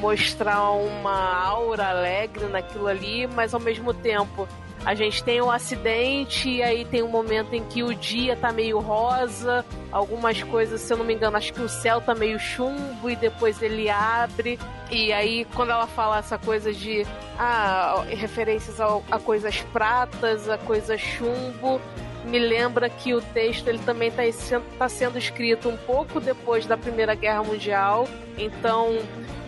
[0.00, 4.48] mostrar uma aura alegre naquilo ali, mas ao mesmo tempo
[4.84, 8.52] a gente tem um acidente e aí tem um momento em que o dia tá
[8.52, 12.38] meio rosa, algumas coisas, se eu não me engano, acho que o céu tá meio
[12.38, 14.58] chumbo e depois ele abre.
[14.90, 17.06] E aí, quando ela fala essa coisa de
[17.38, 21.80] ah, referências a, a coisas pratas, a coisas chumbo,
[22.24, 26.76] me lembra que o texto ele também está tá sendo escrito um pouco depois da
[26.76, 28.08] Primeira Guerra Mundial.
[28.36, 28.98] Então,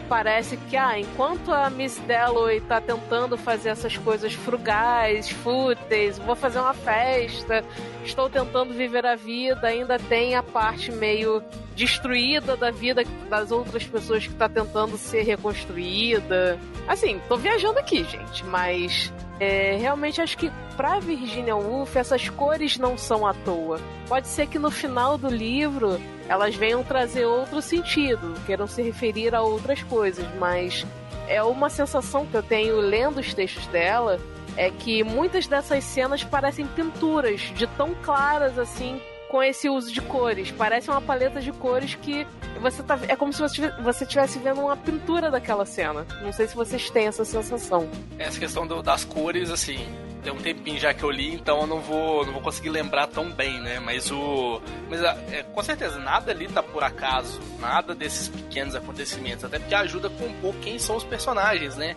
[0.09, 6.37] parece que, ah, enquanto a Miss Dalloway tá tentando fazer essas coisas frugais, fúteis, vou
[6.37, 7.65] fazer uma festa,
[8.05, 11.43] estou tentando viver a vida, ainda tem a parte meio
[11.75, 16.59] destruída da vida das outras pessoas que tá tentando ser reconstruída.
[16.87, 22.79] Assim, tô viajando aqui, gente, mas é, realmente acho que pra Virginia Woolf essas cores
[22.79, 23.81] não são à toa.
[24.09, 29.35] Pode ser que no final do livro elas venham trazer outro sentido, queiram se referir
[29.35, 30.87] a outras coisas, mas
[31.29, 34.19] é uma sensação que eu tenho lendo os textos dela
[34.57, 40.01] é que muitas dessas cenas parecem pinturas de tão claras assim com esse uso de
[40.01, 40.53] cores.
[40.53, 42.27] Parece uma paleta de cores que
[42.61, 42.99] você tá.
[43.09, 46.07] É como se você estivesse vendo uma pintura daquela cena.
[46.23, 47.89] Não sei se vocês têm essa sensação.
[48.19, 49.87] Essa questão do, das cores, assim,
[50.23, 53.07] tem um tempinho já que eu li, então eu não vou, não vou conseguir lembrar
[53.07, 53.79] tão bem, né?
[53.79, 54.61] Mas o.
[54.89, 57.39] Mas é, com certeza, nada ali tá por acaso.
[57.61, 59.45] Nada desses pequenos acontecimentos.
[59.45, 61.95] Até porque ajuda a compor quem são os personagens, né?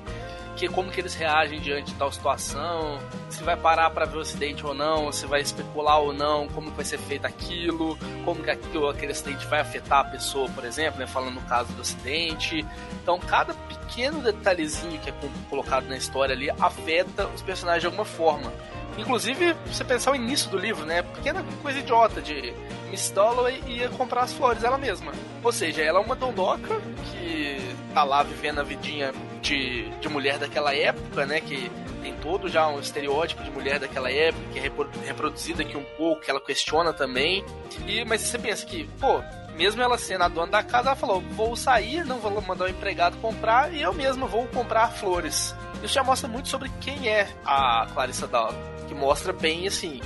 [0.58, 4.22] Que como que eles reagem diante de tal situação, se vai parar para ver o
[4.22, 8.50] acidente ou não, se vai especular ou não, como vai ser feito aquilo, como que
[8.50, 12.66] aquilo, aquele acidente vai afetar a pessoa, por exemplo, né, falando no caso do acidente.
[13.04, 15.14] Então, cada pequeno detalhezinho que é
[15.48, 18.52] colocado na história ali afeta os personagens de alguma forma.
[18.98, 21.02] Inclusive, você pensar o início do livro, né?
[21.02, 22.54] Pequena coisa idiota de
[22.90, 25.12] Miss Dalloway ia comprar as flores ela mesma.
[25.44, 26.82] Ou seja, ela é uma dondoca
[27.12, 27.58] que
[27.94, 31.40] tá lá vivendo a vidinha de, de mulher daquela época, né?
[31.42, 34.72] Que tem todo já um estereótipo de mulher daquela época, que é
[35.06, 37.44] reproduzido aqui um pouco, que ela questiona também.
[37.86, 39.22] E, mas você pensa que, pô,
[39.56, 42.70] mesmo ela sendo a dona da casa, ela falou: vou sair, não vou mandar o
[42.70, 45.56] empregado comprar e eu mesma vou comprar flores.
[45.84, 48.54] Isso já mostra muito sobre quem é a Clarissa Down,
[48.88, 50.02] que mostra bem assim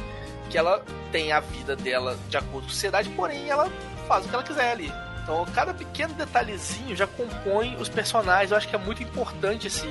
[0.49, 3.71] que ela tem a vida dela de acordo com a sociedade, porém ela
[4.07, 4.91] faz o que ela quiser ali.
[5.23, 8.51] Então, cada pequeno detalhezinho já compõe os personagens.
[8.51, 9.87] Eu acho que é muito importante esse,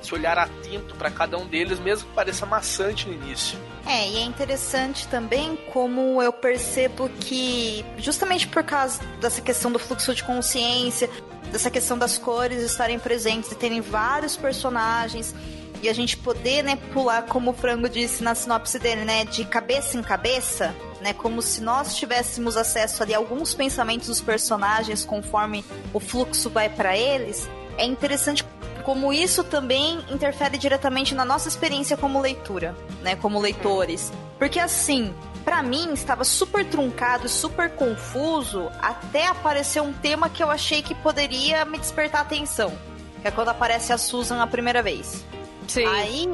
[0.00, 3.58] esse olhar atento para cada um deles, mesmo que pareça maçante no início.
[3.86, 9.78] É, e é interessante também como eu percebo que, justamente por causa dessa questão do
[9.78, 11.08] fluxo de consciência,
[11.50, 15.34] dessa questão das cores estarem presentes e terem vários personagens,
[15.82, 19.44] e a gente poder, né, pular, como o Frango disse na sinopse dele, né, de
[19.44, 21.12] cabeça em cabeça, né?
[21.12, 26.68] Como se nós tivéssemos acesso ali a alguns pensamentos dos personagens conforme o fluxo vai
[26.68, 27.48] para eles.
[27.76, 28.44] É interessante
[28.84, 33.14] como isso também interfere diretamente na nossa experiência como leitura, né?
[33.16, 34.12] Como leitores.
[34.38, 40.42] Porque assim, para mim estava super truncado e super confuso até aparecer um tema que
[40.42, 42.72] eu achei que poderia me despertar atenção.
[43.20, 45.24] Que é quando aparece a Susan a primeira vez.
[45.66, 45.84] Sim.
[45.86, 46.26] Aí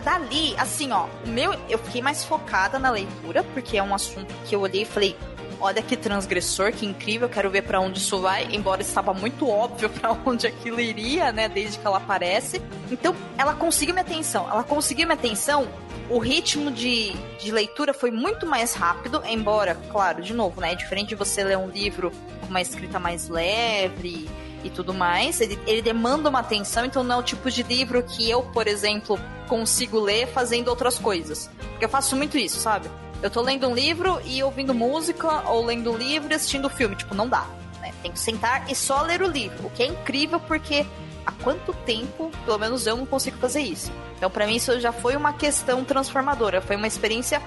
[0.00, 4.32] dali, assim, ó, o meu, eu fiquei mais focada na leitura, porque é um assunto
[4.46, 5.16] que eu olhei e falei,
[5.62, 9.88] olha que transgressor, que incrível, quero ver para onde isso vai, embora estava muito óbvio
[9.90, 12.60] para onde aquilo iria, né, desde que ela aparece.
[12.90, 14.48] Então, ela conseguiu minha atenção.
[14.50, 15.68] Ela conseguiu minha atenção.
[16.10, 20.74] O ritmo de, de leitura foi muito mais rápido, embora, claro, de novo, né, é
[20.74, 24.28] diferente de você ler um livro com uma escrita mais leve
[24.64, 25.40] e tudo mais.
[25.40, 28.66] Ele, ele demanda uma atenção, então não é o tipo de livro que eu, por
[28.66, 31.48] exemplo, consigo ler fazendo outras coisas.
[31.70, 32.90] Porque eu faço muito isso, sabe?
[33.22, 36.96] Eu tô lendo um livro e ouvindo música, ou lendo um livro e assistindo filme.
[36.96, 37.46] Tipo, não dá.
[37.80, 37.92] Né?
[38.02, 39.68] Tem que sentar e só ler o livro.
[39.68, 40.84] O que é incrível porque
[41.24, 43.92] há quanto tempo, pelo menos eu não consigo fazer isso.
[44.16, 46.60] Então, para mim, isso já foi uma questão transformadora.
[46.60, 47.40] Foi uma experiência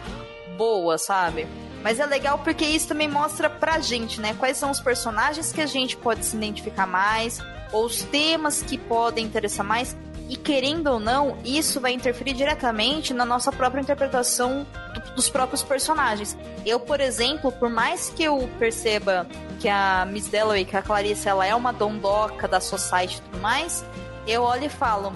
[0.58, 1.46] boa, sabe?
[1.84, 4.34] Mas é legal porque isso também mostra pra gente, né?
[4.40, 7.40] Quais são os personagens que a gente pode se identificar mais,
[7.72, 9.96] ou os temas que podem interessar mais.
[10.28, 14.66] E querendo ou não, isso vai interferir diretamente na nossa própria interpretação
[15.16, 16.38] dos próprios personagens.
[16.66, 19.28] Eu, por exemplo, por mais que eu perceba
[19.60, 23.42] que a Miss Dalloway, que a Clarice, ela é uma dondoca da society e tudo
[23.42, 23.86] mais,
[24.28, 25.14] eu olho e falo,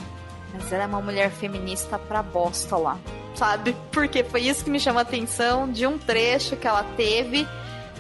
[0.54, 2.98] mas ela é uma mulher feminista pra bosta lá
[3.40, 3.76] sabe?
[3.92, 7.48] Porque foi isso que me chamou a atenção de um trecho que ela teve,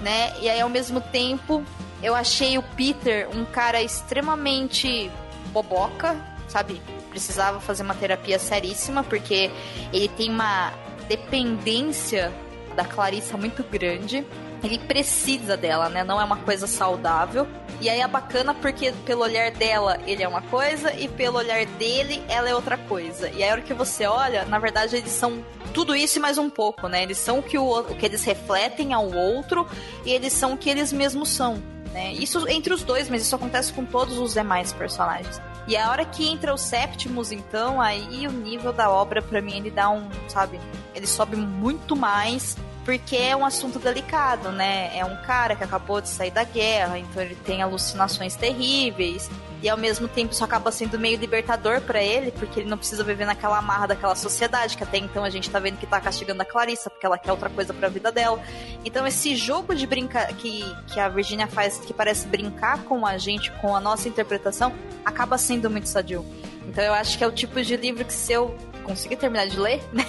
[0.01, 0.33] né?
[0.41, 1.63] E aí ao mesmo tempo
[2.03, 5.09] eu achei o Peter um cara extremamente
[5.51, 6.15] boboca,
[6.49, 6.81] sabe?
[7.09, 9.49] Precisava fazer uma terapia seríssima porque
[9.93, 10.73] ele tem uma
[11.09, 12.31] dependência
[12.75, 14.25] da Clarissa muito grande.
[14.63, 16.03] Ele precisa dela, né?
[16.03, 17.47] Não é uma coisa saudável.
[17.81, 21.65] E aí é bacana porque pelo olhar dela ele é uma coisa e pelo olhar
[21.65, 23.29] dele ela é outra coisa.
[23.29, 25.43] E aí a hora que você olha, na verdade eles são
[25.73, 27.03] tudo isso e mais um pouco, né?
[27.03, 29.65] Eles são o que, o, o que eles refletem ao outro
[30.05, 31.63] e eles são o que eles mesmos são.
[31.93, 32.13] Né?
[32.13, 35.41] Isso entre os dois, mas isso acontece com todos os demais personagens.
[35.67, 39.57] E a hora que entra o Septimus, então, aí o nível da obra, para mim,
[39.57, 40.59] ele dá um, sabe?
[40.95, 44.97] Ele sobe muito mais porque é um assunto delicado, né?
[44.97, 49.29] É um cara que acabou de sair da guerra, então ele tem alucinações terríveis
[49.61, 53.03] e ao mesmo tempo isso acaba sendo meio libertador para ele, porque ele não precisa
[53.03, 56.41] viver naquela amarra daquela sociedade que até então a gente tá vendo que tá castigando
[56.41, 58.41] a Clarissa porque ela quer outra coisa para a vida dela.
[58.85, 63.17] Então esse jogo de brincar que que a Virginia faz que parece brincar com a
[63.17, 66.25] gente, com a nossa interpretação, acaba sendo muito sadio.
[66.67, 69.59] Então eu acho que é o tipo de livro que se eu conseguir terminar de
[69.59, 70.05] ler, né?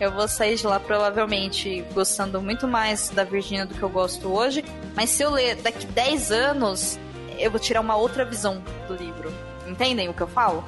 [0.00, 4.28] Eu vou sair de lá provavelmente gostando muito mais da Virginia do que eu gosto
[4.28, 4.64] hoje.
[4.94, 6.98] Mas se eu ler daqui 10 anos,
[7.38, 9.32] eu vou tirar uma outra visão do livro.
[9.66, 10.64] Entendem o que eu falo?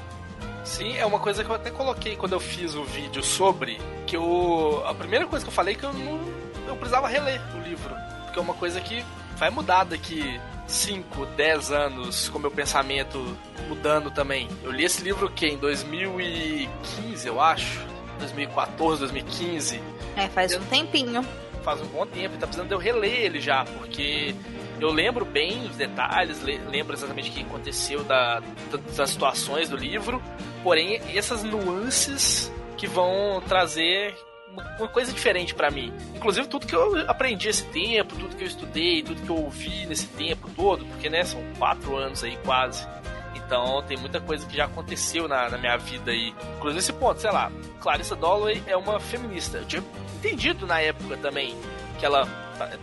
[0.64, 3.80] Sim, é uma coisa que eu até coloquei quando eu fiz o vídeo sobre.
[4.06, 4.82] Que eu.
[4.86, 6.20] A primeira coisa que eu falei é que eu não.
[6.66, 7.94] Eu precisava reler o livro.
[8.24, 9.04] Porque é uma coisa que
[9.36, 13.36] vai mudar daqui 5, 10 anos com meu pensamento
[13.68, 14.48] mudando também.
[14.62, 17.80] Eu li esse livro que em 2015, eu acho.
[18.18, 19.80] 2014, 2015.
[20.16, 21.24] É, faz eu, um tempinho.
[21.66, 24.36] Faz um bom tempo, tá precisando de eu reler ele já, porque
[24.80, 28.40] eu lembro bem os detalhes, lembro exatamente o que aconteceu da,
[28.96, 30.22] das situações do livro,
[30.62, 34.14] porém essas nuances que vão trazer
[34.78, 35.92] uma coisa diferente para mim.
[36.14, 39.86] Inclusive tudo que eu aprendi esse tempo, tudo que eu estudei, tudo que eu ouvi
[39.86, 42.86] nesse tempo todo, porque né, são quatro anos aí quase.
[43.46, 46.34] Então tem muita coisa que já aconteceu na, na minha vida aí.
[46.56, 49.58] Inclusive esse ponto, sei lá, Clarissa Dalloway é uma feminista.
[49.58, 49.84] Eu tinha
[50.16, 51.56] entendido na época também
[51.98, 52.28] que ela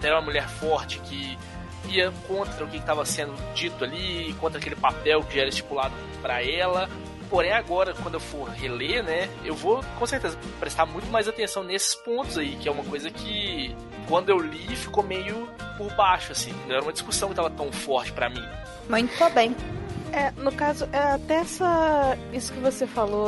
[0.01, 1.37] era uma mulher forte que
[1.89, 5.93] ia contra o que estava sendo dito ali, contra aquele papel que já era estipulado
[6.21, 6.89] para ela.
[7.29, 11.63] Porém, agora, quando eu for reler, né, eu vou com certeza prestar muito mais atenção
[11.63, 13.75] nesses pontos aí, que é uma coisa que,
[14.07, 16.53] quando eu li, ficou meio por baixo, assim.
[16.67, 18.43] Não era uma discussão que estava tão forte para mim.
[18.87, 19.55] Muito bem.
[20.13, 22.15] É, no caso, é até essa.
[22.31, 23.27] Isso que você falou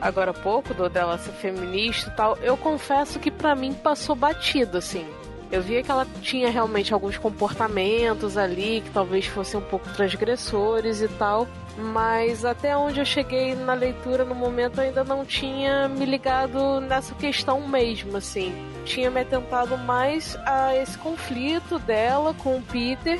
[0.00, 4.14] agora há pouco, do dela ser feminista e tal, eu confesso que para mim passou
[4.14, 5.04] batido, assim.
[5.50, 11.02] Eu via que ela tinha realmente alguns comportamentos ali que talvez fossem um pouco transgressores
[11.02, 16.04] e tal, mas até onde eu cheguei na leitura no momento ainda não tinha me
[16.04, 18.54] ligado nessa questão mesmo, assim.
[18.84, 23.18] Tinha me atentado mais a esse conflito dela com o Peter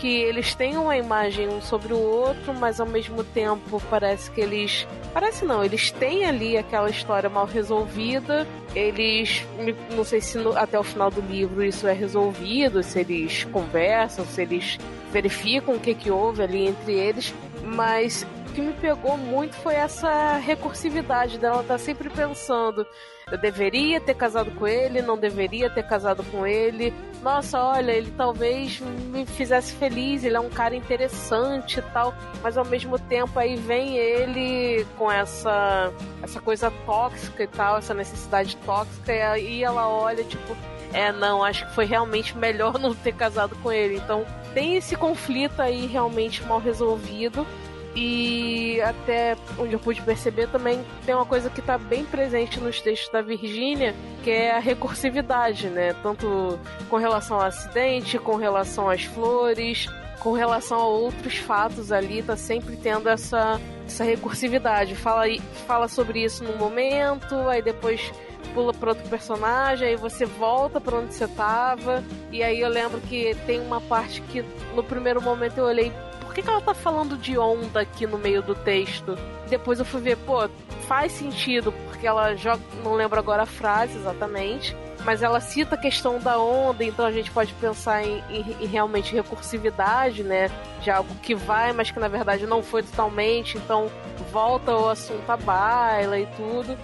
[0.00, 4.40] que eles têm uma imagem um sobre o outro, mas ao mesmo tempo parece que
[4.40, 4.88] eles.
[5.12, 8.46] Parece não, eles têm ali aquela história mal resolvida.
[8.74, 9.46] Eles.
[9.94, 14.24] Não sei se no, até o final do livro isso é resolvido, se eles conversam,
[14.24, 14.78] se eles
[15.12, 17.34] verificam o que, que houve ali entre eles.
[17.62, 22.86] Mas o que me pegou muito foi essa recursividade dela estar tá sempre pensando
[23.30, 26.92] eu deveria ter casado com ele, não deveria ter casado com ele.
[27.22, 32.58] Nossa, olha, ele talvez me fizesse feliz, ele é um cara interessante e tal, mas
[32.58, 38.56] ao mesmo tempo aí vem ele com essa essa coisa tóxica e tal, essa necessidade
[38.58, 40.56] tóxica e aí ela olha tipo,
[40.92, 43.96] é, não, acho que foi realmente melhor não ter casado com ele.
[43.96, 47.46] Então, tem esse conflito aí realmente mal resolvido
[47.94, 52.80] e até onde eu pude perceber também tem uma coisa que está bem presente nos
[52.80, 55.94] textos da Virgínia, que é a recursividade, né?
[56.02, 59.88] Tanto com relação ao acidente, com relação às flores,
[60.20, 64.94] com relação a outros fatos ali, tá sempre tendo essa, essa recursividade.
[64.94, 65.24] Fala,
[65.66, 68.12] fala sobre isso num momento, aí depois
[68.54, 72.04] pula para outro personagem, aí você volta para onde você tava.
[72.30, 75.92] E aí eu lembro que tem uma parte que no primeiro momento eu olhei
[76.30, 79.18] por que, que ela tá falando de onda aqui no meio do texto?
[79.48, 80.48] Depois eu fui ver, pô,
[80.86, 85.78] faz sentido, porque ela joga, não lembro agora a frase exatamente, mas ela cita a
[85.78, 90.48] questão da onda, então a gente pode pensar em, em, em, realmente recursividade, né?
[90.80, 93.90] De algo que vai, mas que na verdade não foi totalmente, então
[94.30, 96.78] volta o assunto à baila e tudo.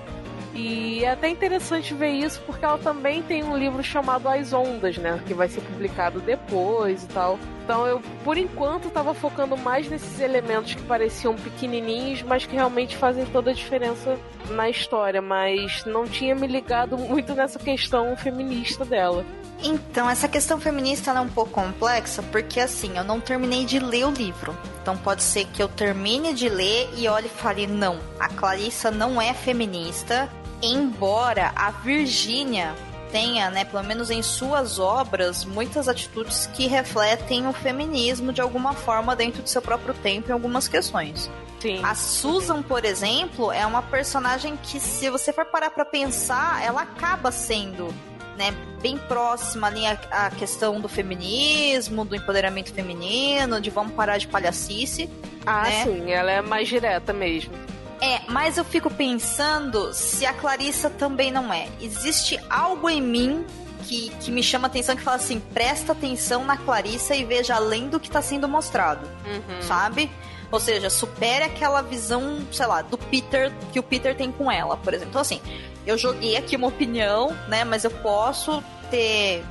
[0.57, 4.97] E é até interessante ver isso porque ela também tem um livro chamado As Ondas,
[4.97, 5.21] né?
[5.27, 7.39] Que vai ser publicado depois e tal.
[7.63, 12.97] Então eu, por enquanto, estava focando mais nesses elementos que pareciam pequenininhos, mas que realmente
[12.97, 15.21] fazem toda a diferença na história.
[15.21, 19.27] Mas não tinha me ligado muito nessa questão feminista dela.
[19.63, 24.07] Então, essa questão feminista é um pouco complexa, porque assim, eu não terminei de ler
[24.07, 24.57] o livro.
[24.81, 28.91] Então pode ser que eu termine de ler e olhe e fale, não, a Clarissa
[28.91, 30.31] não é feminista,
[30.63, 32.75] embora a Virgínia
[33.11, 38.73] tenha, né, pelo menos em suas obras, muitas atitudes que refletem o feminismo de alguma
[38.73, 41.31] forma dentro do seu próprio tempo em algumas questões.
[41.61, 41.83] Sim.
[41.83, 46.83] A Susan, por exemplo, é uma personagem que, se você for parar pra pensar, ela
[46.83, 47.89] acaba sendo
[48.37, 54.19] né, bem próxima ali à, à questão do feminismo, do empoderamento feminino, de vamos parar
[54.19, 55.09] de palhacice.
[55.45, 55.85] Ah, né?
[55.85, 57.55] sim, ela é mais direta mesmo.
[58.01, 61.69] É, mas eu fico pensando se a Clarissa também não é.
[61.81, 63.45] Existe algo em mim
[63.85, 67.89] que, que me chama atenção que fala assim: presta atenção na Clarissa e veja além
[67.89, 69.63] do que está sendo mostrado, Uhum.
[69.63, 70.11] sabe?
[70.53, 74.77] Ou seja, supere aquela visão, sei lá, do Peter que o Peter tem com ela,
[74.77, 75.11] por exemplo.
[75.11, 75.41] Então, assim,
[75.85, 77.65] eu joguei aqui uma opinião, né?
[77.65, 79.45] Mas eu posso ter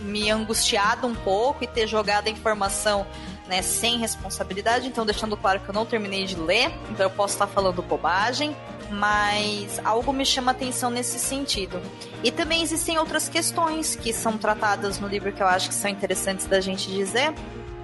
[0.00, 3.06] me angustiado um pouco e ter jogado a informação
[3.48, 7.34] né, sem responsabilidade, então deixando claro que eu não terminei de ler, então eu posso
[7.34, 8.56] estar falando bobagem,
[8.90, 11.80] mas algo me chama atenção nesse sentido.
[12.22, 15.90] E também existem outras questões que são tratadas no livro que eu acho que são
[15.90, 17.34] interessantes da gente dizer,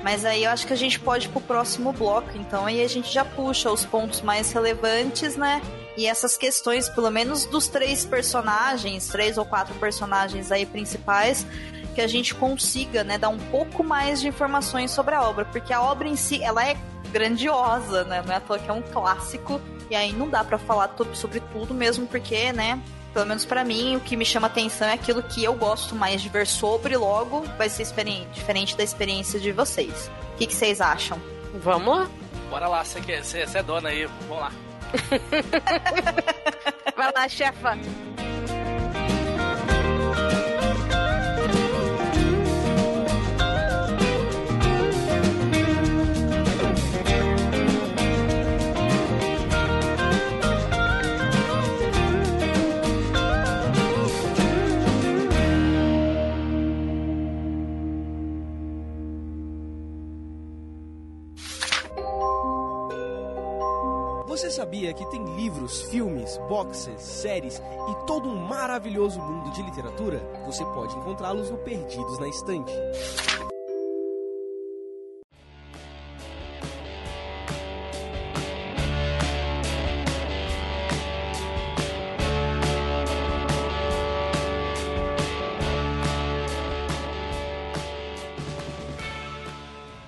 [0.02, 2.88] mas aí eu acho que a gente pode ir pro próximo bloco, então aí a
[2.88, 5.60] gente já puxa os pontos mais relevantes, né?
[5.96, 11.46] E essas questões, pelo menos dos três personagens, três ou quatro personagens aí principais,
[11.94, 15.72] que a gente consiga, né, dar um pouco mais de informações sobre a obra, porque
[15.72, 16.76] a obra em si, ela é
[17.12, 18.22] grandiosa, né?
[18.24, 19.60] Não é à toa que é um clássico,
[19.90, 22.80] e aí não dá pra falar tudo sobre tudo mesmo, porque, né,
[23.12, 26.22] pelo menos pra mim, o que me chama atenção é aquilo que eu gosto mais
[26.22, 27.84] de ver sobre, logo vai ser
[28.32, 30.10] diferente da experiência de vocês.
[30.34, 31.20] O que, que vocês acham?
[31.54, 32.08] Vamos lá.
[32.48, 34.52] Bora lá, você você é dona aí, vamos lá.
[36.96, 37.78] Vai lá, chefa.
[64.70, 70.20] Sabia que tem livros, filmes, boxes, séries e todo um maravilhoso mundo de literatura?
[70.46, 72.72] Você pode encontrá-los no Perdidos na Estante.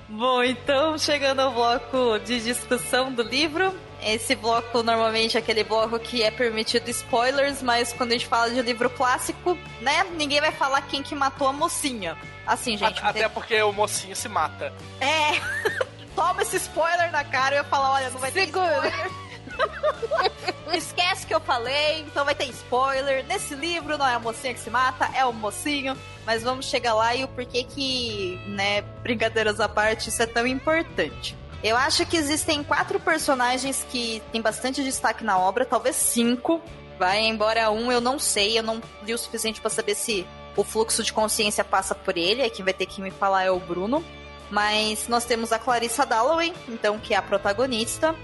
[0.08, 3.74] Bom, então chegando ao bloco de discussão do livro.
[4.04, 8.50] Esse bloco normalmente é aquele bloco que é permitido spoilers, mas quando a gente fala
[8.50, 10.04] de livro clássico, né?
[10.16, 12.16] Ninguém vai falar quem que matou a mocinha.
[12.46, 13.00] Assim, gente.
[13.02, 14.72] A- Até porque o mocinho se mata.
[15.00, 15.40] É.
[16.16, 18.66] Toma esse spoiler na cara e eu falo, olha, não vai ter Segura.
[18.88, 19.10] spoiler.
[20.74, 23.24] Esquece que eu falei, então vai ter spoiler.
[23.26, 25.96] Nesse livro não é a mocinha que se mata, é o mocinho.
[26.26, 30.46] Mas vamos chegar lá e o porquê que, né, brincadeiras à parte, isso é tão
[30.46, 31.36] importante.
[31.62, 36.60] Eu acho que existem quatro personagens que têm bastante destaque na obra, talvez cinco.
[36.98, 40.64] Vai, embora um eu não sei, eu não li o suficiente pra saber se o
[40.64, 43.58] fluxo de consciência passa por ele, aí quem vai ter que me falar é o
[43.58, 44.04] Bruno.
[44.50, 48.14] Mas nós temos a Clarissa Dalloway, então, que é a protagonista,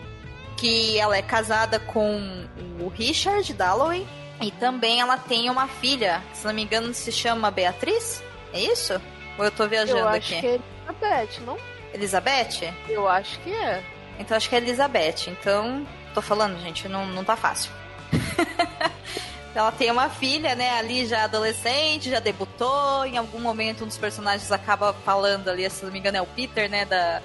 [0.59, 2.47] que ela é casada com
[2.81, 4.07] o Richard Dalloway,
[4.41, 8.23] e também ela tem uma filha, que, se não me engano se chama Beatriz?
[8.53, 9.01] É isso?
[9.39, 10.41] Ou eu tô viajando Eu acho aqui?
[10.41, 11.57] que é Elizabeth, não?
[11.93, 12.73] Elizabeth?
[12.89, 13.83] Eu acho que é.
[14.19, 15.29] Então acho que é Elizabeth.
[15.29, 17.71] Então, tô falando, gente, não, não tá fácil.
[19.55, 23.05] Ela tem uma filha, né, ali já adolescente, já debutou.
[23.05, 26.27] Em algum momento, um dos personagens acaba falando ali, se não me engano, é o
[26.27, 27.21] Peter, né, da,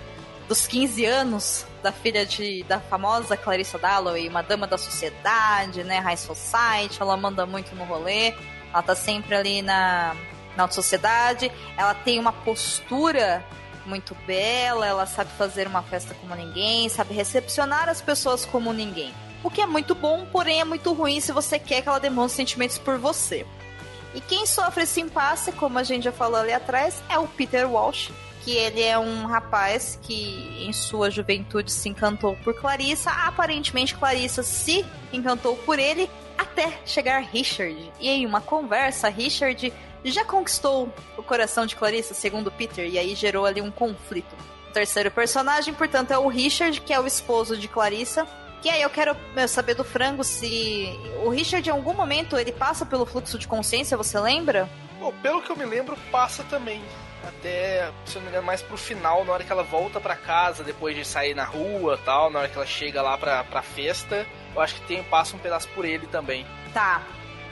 [0.48, 6.00] dos 15 anos da filha de, da famosa Clarissa Dalloway, uma dama da sociedade, né,
[6.00, 7.02] high society.
[7.02, 8.34] Ela manda muito no rolê.
[8.74, 10.16] Ela tá sempre ali na,
[10.56, 11.52] na sociedade.
[11.78, 13.46] Ela tem uma postura
[13.86, 19.14] muito bela, ela sabe fazer uma festa como ninguém, sabe recepcionar as pessoas como ninguém.
[19.44, 22.38] O que é muito bom, porém é muito ruim se você quer que ela demonstre
[22.38, 23.46] sentimentos por você.
[24.14, 27.70] E quem sofre esse impasse, como a gente já falou ali atrás, é o Peter
[27.70, 28.12] Walsh,
[28.44, 33.10] que ele é um rapaz que em sua juventude se encantou por Clarissa.
[33.10, 37.92] Aparentemente Clarissa se encantou por ele até chegar Richard.
[38.00, 39.74] E em uma conversa, Richard
[40.12, 44.36] já conquistou o coração de Clarissa, segundo Peter, e aí gerou ali um conflito.
[44.70, 48.28] O terceiro personagem, portanto, é o Richard, que é o esposo de Clarissa.
[48.62, 52.52] Que aí eu quero meu, saber do frango se o Richard em algum momento ele
[52.52, 54.70] passa pelo fluxo de consciência, você lembra?
[55.00, 56.82] Bom, pelo que eu me lembro, passa também.
[57.28, 60.16] Até, se eu não me engano, mais pro final, na hora que ela volta pra
[60.16, 63.62] casa, depois de sair na rua tal, na hora que ela chega lá pra, pra
[63.62, 64.26] festa,
[64.56, 66.46] eu acho que tem, passa um pedaço por ele também.
[66.74, 67.02] Tá.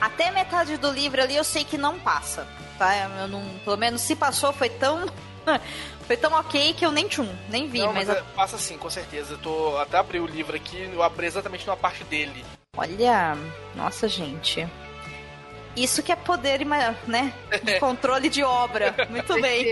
[0.04, 2.44] Até metade do livro ali eu sei que não passa,
[2.76, 2.92] tá?
[3.20, 5.06] Eu não, pelo menos se passou foi tão
[6.08, 8.58] foi tão ok que eu nem tchum, nem vi, Não, mas, mas a- é- passa
[8.58, 9.34] sim, com certeza.
[9.34, 12.44] Eu tô até abri o livro aqui, eu abri exatamente numa parte dele.
[12.76, 13.36] olha,
[13.76, 14.66] nossa gente.
[15.76, 16.66] Isso que é poder,
[17.06, 17.32] né?
[17.62, 18.94] De controle de obra.
[19.08, 19.64] Muito bem.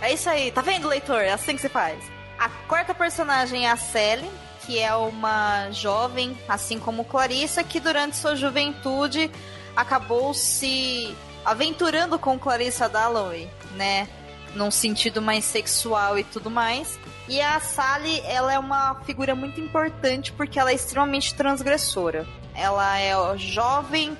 [0.00, 1.20] É isso aí, tá vendo, leitor?
[1.22, 1.98] É assim que se faz.
[2.38, 4.30] A quarta personagem é a Sally,
[4.66, 9.30] que é uma jovem, assim como Clarissa, que durante sua juventude
[9.76, 14.08] acabou se aventurando com Clarissa Dalloway, né?
[14.54, 16.98] Num sentido mais sexual e tudo mais.
[17.28, 22.26] E a Sally, ela é uma figura muito importante porque ela é extremamente transgressora.
[22.54, 24.16] Ela é jovem,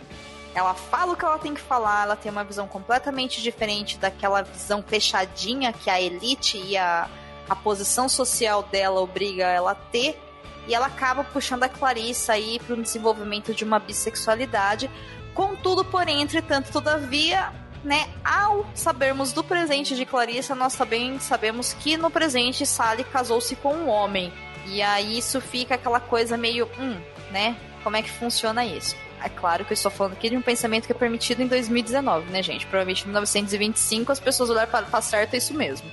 [0.54, 4.42] ela fala o que ela tem que falar, ela tem uma visão completamente diferente daquela
[4.42, 7.08] visão fechadinha que a elite e a,
[7.48, 10.18] a posição social dela obriga ela a ter.
[10.66, 14.90] E ela acaba puxando a Clarissa aí para o desenvolvimento de uma bissexualidade.
[15.34, 17.52] Contudo, porém, entretanto, todavia,
[17.84, 23.54] né, ao sabermos do presente de Clarissa, nós também sabemos que no presente Sally casou-se
[23.56, 24.32] com um homem.
[24.66, 26.96] E aí isso fica aquela coisa meio, hum,
[27.30, 27.56] né?
[27.84, 28.96] Como é que funciona isso?
[29.22, 32.30] É claro que eu estou falando aqui de um pensamento que é permitido em 2019,
[32.30, 32.66] né, gente?
[32.66, 35.90] Provavelmente em 1925 as pessoas olharam para tá certo é isso mesmo,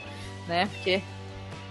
[0.47, 0.67] né?
[0.74, 1.01] Porque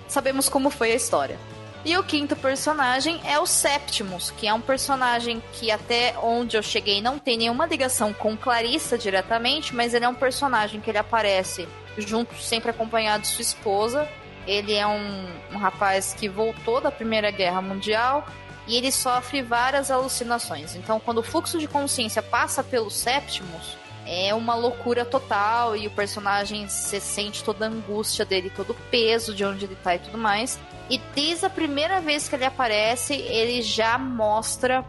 [0.08, 1.38] sabemos como foi a história.
[1.84, 6.62] E o quinto personagem é o Septimus, que é um personagem que até onde eu
[6.62, 10.98] cheguei não tem nenhuma ligação com Clarissa diretamente, mas ele é um personagem que ele
[10.98, 11.66] aparece
[11.98, 14.08] junto, sempre acompanhado de sua esposa.
[14.46, 18.28] Ele é um, um rapaz que voltou da Primeira Guerra Mundial
[18.68, 20.76] e ele sofre várias alucinações.
[20.76, 23.76] Então, quando o fluxo de consciência passa pelo Septimus,
[24.06, 28.76] é uma loucura total e o personagem se sente toda a angústia dele, todo o
[28.88, 30.60] peso de onde ele tá e tudo mais.
[30.90, 34.84] E desde a primeira vez que ele aparece, ele já mostra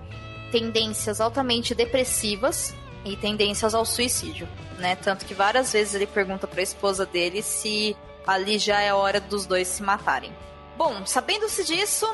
[0.51, 2.75] tendências altamente depressivas
[3.05, 4.95] e tendências ao suicídio, né?
[4.95, 9.19] Tanto que várias vezes ele pergunta para a esposa dele se ali já é hora
[9.19, 10.31] dos dois se matarem.
[10.77, 12.13] Bom, sabendo-se disso,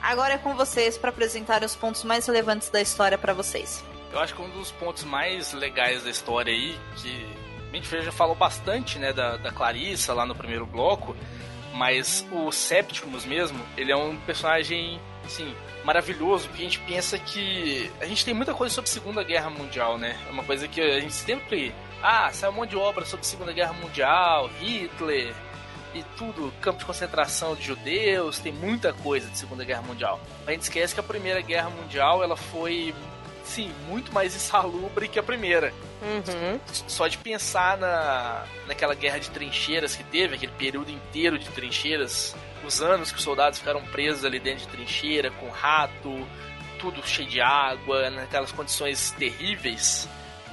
[0.00, 3.84] agora é com vocês para apresentar os pontos mais relevantes da história para vocês.
[4.12, 7.26] Eu acho que um dos pontos mais legais da história aí, que
[7.72, 11.16] a gente já falou bastante, né, da, da Clarissa lá no primeiro bloco,
[11.72, 15.54] mas o Septimus mesmo, ele é um personagem, assim,
[15.84, 19.50] maravilhoso, porque a gente pensa que a gente tem muita coisa sobre a Segunda Guerra
[19.50, 20.18] Mundial, né?
[20.28, 23.28] É uma coisa que a gente sempre, ah, sai um monte de obra sobre a
[23.28, 25.34] Segunda Guerra Mundial, Hitler
[25.94, 30.20] e tudo, campo de concentração de judeus, tem muita coisa de Segunda Guerra Mundial.
[30.46, 32.94] A gente esquece que a Primeira Guerra Mundial, ela foi
[33.44, 35.72] sim, muito mais insalubre que a primeira.
[36.02, 36.58] Uhum.
[36.88, 42.34] Só de pensar na, naquela guerra de trincheiras que teve, aquele período inteiro de trincheiras,
[42.64, 46.26] os anos que os soldados ficaram presos ali dentro de trincheira, com rato,
[46.80, 50.08] tudo cheio de água, naquelas condições terríveis.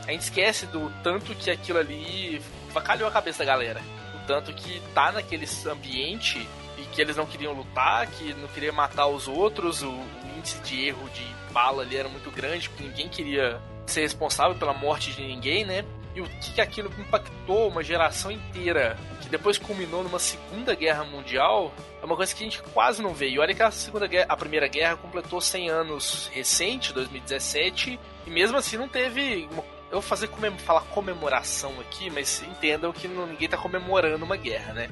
[0.07, 2.41] A gente esquece do tanto que aquilo ali
[2.71, 3.81] vacalhou a cabeça da galera.
[4.15, 6.47] O tanto que tá naquele ambiente
[6.77, 10.59] e que eles não queriam lutar, que não queriam matar os outros, o, o índice
[10.59, 13.59] de erro de bala ali era muito grande, porque ninguém queria
[13.89, 15.83] ser responsável pela morte de ninguém, né?
[16.15, 21.03] E o que, que aquilo impactou uma geração inteira, que depois culminou numa Segunda Guerra
[21.03, 23.29] Mundial, é uma coisa que a gente quase não vê.
[23.29, 28.29] E olha que a Segunda Guerra, a Primeira Guerra completou 100 anos recente, 2017, e
[28.29, 33.07] mesmo assim não teve uma eu vou fazer comem falar comemoração aqui, mas entendam que
[33.07, 34.89] ninguém tá comemorando uma guerra, né?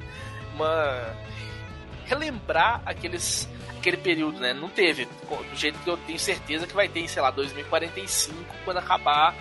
[0.54, 1.14] Uma
[2.08, 3.48] relembrar aqueles
[3.78, 4.52] aquele período, né?
[4.52, 8.36] Não teve, do jeito que eu tenho certeza que vai ter, em, sei lá, 2045,
[8.64, 9.34] quando acabar,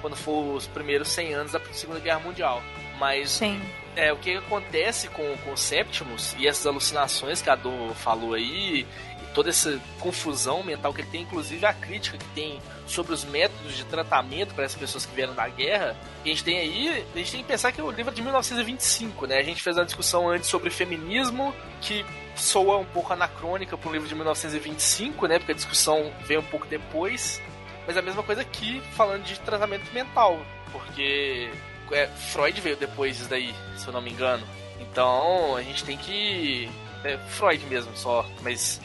[0.00, 2.62] quando for os primeiros 100 anos da Segunda Guerra Mundial.
[2.98, 3.60] Mas Sim.
[3.96, 8.34] é o que acontece com, com o Septimus e essas alucinações que a Dor falou
[8.34, 8.86] aí,
[9.34, 13.76] toda essa confusão mental que ele tem, inclusive a crítica que tem sobre os métodos
[13.76, 15.96] de tratamento para essas pessoas que vieram da guerra.
[16.24, 19.26] A gente tem aí, a gente tem que pensar que o livro é de 1925,
[19.26, 19.38] né?
[19.38, 22.06] A gente fez uma discussão antes sobre feminismo que
[22.36, 25.38] soa um pouco anacrônica para um livro de 1925, né?
[25.38, 27.42] Porque a discussão veio um pouco depois.
[27.86, 30.40] Mas a mesma coisa aqui, falando de tratamento mental,
[30.72, 31.50] porque
[31.92, 34.46] é, Freud veio depois disso daí, se eu não me engano.
[34.80, 36.70] Então a gente tem que.
[37.02, 38.80] É, Freud mesmo só, mas.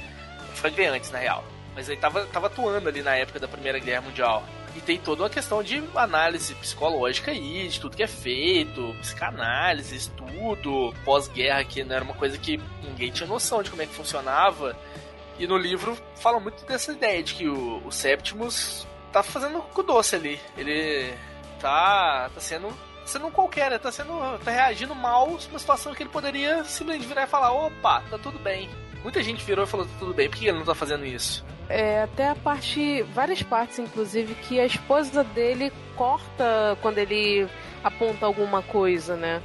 [0.59, 1.43] Freud veio antes, na real.
[1.75, 4.43] Mas ele tava, tava atuando ali na época da Primeira Guerra Mundial.
[4.75, 9.95] E tem toda uma questão de análise psicológica aí, de tudo que é feito, psicanálise,
[9.95, 13.93] estudo, pós-guerra, que não era uma coisa que ninguém tinha noção de como é que
[13.93, 14.77] funcionava.
[15.39, 19.83] E no livro fala muito dessa ideia de que o, o Septimus tá fazendo com
[19.83, 20.39] doce ali.
[20.57, 21.13] Ele
[21.59, 22.67] tá, tá sendo
[23.05, 23.79] sendo um qualquer, né?
[23.79, 27.51] tá sendo tá reagindo mal a uma situação que ele poderia simplesmente virar e falar:
[27.51, 28.69] opa, tá tudo bem.
[29.03, 31.45] Muita gente virou e falou: tudo bem, por que ele não tá fazendo isso?
[31.69, 37.47] é, até a parte, várias partes, inclusive, que a esposa dele corta quando ele
[37.83, 39.41] aponta alguma coisa, né?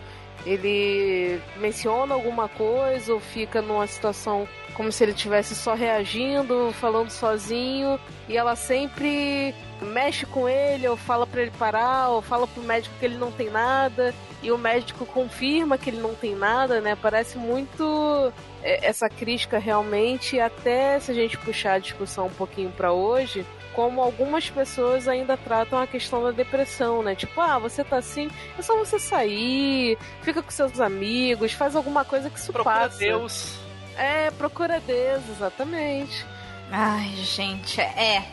[0.47, 7.11] Ele menciona alguma coisa ou fica numa situação como se ele estivesse só reagindo, falando
[7.11, 7.99] sozinho,
[8.29, 12.95] e ela sempre mexe com ele, ou fala para ele parar, ou fala pro médico
[12.99, 16.97] que ele não tem nada, e o médico confirma que ele não tem nada, né?
[17.01, 18.33] Parece muito
[18.65, 23.45] essa crítica realmente, até se a gente puxar a discussão um pouquinho para hoje,
[23.75, 27.15] como algumas pessoas ainda tratam a questão da depressão, né?
[27.15, 32.05] Tipo, ah, você tá assim, é só você sair, fica com seus amigos, faz alguma
[32.05, 32.99] coisa que isso Procura passa.
[32.99, 33.59] Deus.
[33.97, 36.25] É, procura Deus, exatamente.
[36.71, 38.25] Ai, gente, é.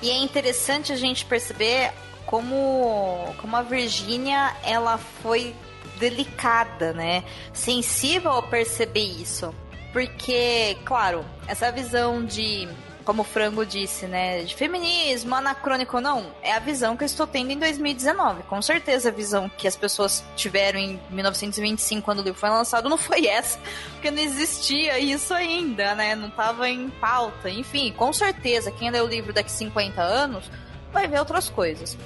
[0.00, 1.92] E é interessante a gente perceber
[2.26, 5.54] como, como a Virgínia ela foi
[5.98, 7.24] delicada, né?
[7.52, 9.52] Sensível ao perceber isso.
[9.92, 12.68] Porque, claro, essa visão de
[13.04, 17.26] como o Frango disse, né, de feminismo, anacrônico não, é a visão que eu estou
[17.26, 18.44] tendo em 2019.
[18.44, 22.88] Com certeza a visão que as pessoas tiveram em 1925, quando o livro foi lançado,
[22.88, 23.58] não foi essa,
[23.92, 27.50] porque não existia isso ainda, né, não estava em pauta.
[27.50, 30.50] Enfim, com certeza, quem lê o livro daqui 50 anos
[30.92, 31.96] vai ver outras coisas.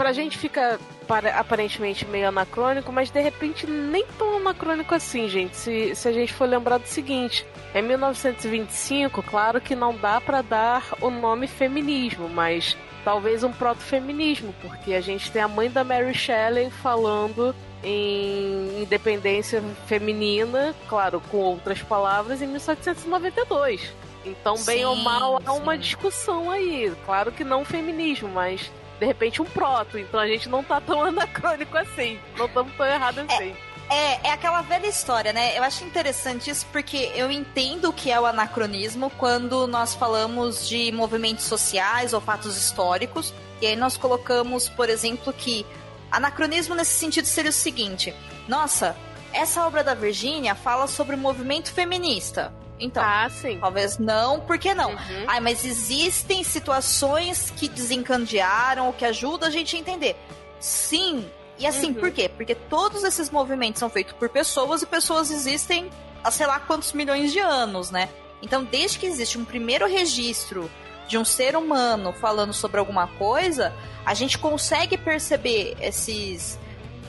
[0.00, 5.54] Pra gente fica para- aparentemente meio anacrônico, mas de repente nem tão anacrônico assim, gente.
[5.54, 7.44] Se, se a gente for lembrar do seguinte,
[7.74, 14.54] em 1925, claro que não dá pra dar o nome feminismo, mas talvez um proto-feminismo,
[14.62, 21.36] porque a gente tem a mãe da Mary Shelley falando em independência feminina, claro, com
[21.36, 23.92] outras palavras, em 1792.
[24.24, 25.80] Então, bem Sim, ou mal, há uma sim.
[25.80, 26.90] discussão aí.
[27.04, 28.70] Claro que não feminismo, mas
[29.00, 29.98] de repente um proto.
[29.98, 32.20] Então a gente não tá tão anacrônico assim.
[32.36, 33.56] Não estamos tão errados assim.
[33.88, 35.58] É, é aquela velha história, né?
[35.58, 40.68] Eu acho interessante isso porque eu entendo o que é o anacronismo quando nós falamos
[40.68, 43.34] de movimentos sociais ou fatos históricos.
[43.60, 45.66] E aí nós colocamos, por exemplo, que
[46.08, 48.14] anacronismo nesse sentido seria o seguinte:
[48.46, 48.96] nossa,
[49.32, 52.52] essa obra da Virgínia fala sobre o movimento feminista.
[52.80, 53.58] Então, Ah, sim.
[53.60, 54.90] talvez não, por que não?
[54.92, 55.24] Uhum.
[55.28, 60.16] Ai, mas existem situações que desencadearam ou que ajudam a gente a entender.
[60.58, 61.28] Sim.
[61.58, 61.94] E assim, Uhum.
[61.94, 62.28] por quê?
[62.28, 65.90] Porque todos esses movimentos são feitos por pessoas e pessoas existem
[66.24, 68.08] há sei lá quantos milhões de anos, né?
[68.42, 70.70] Então, desde que existe um primeiro registro
[71.08, 73.74] de um ser humano falando sobre alguma coisa,
[74.06, 76.58] a gente consegue perceber esses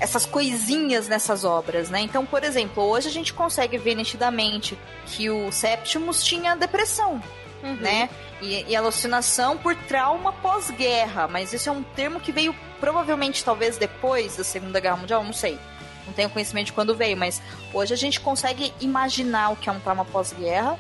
[0.02, 2.02] essas coisinhas nessas obras, né?
[2.02, 7.22] Então, por exemplo, hoje a gente consegue ver nitidamente que o Septimus tinha depressão,
[7.64, 7.76] Uhum.
[7.76, 8.10] né?
[8.42, 13.78] E, e alucinação por trauma pós-guerra, mas isso é um termo que veio provavelmente talvez
[13.78, 15.60] depois da Segunda Guerra Mundial, não sei.
[16.08, 17.40] Não tenho conhecimento de quando veio, mas
[17.72, 20.80] hoje a gente consegue imaginar o que é um trauma pós-guerra,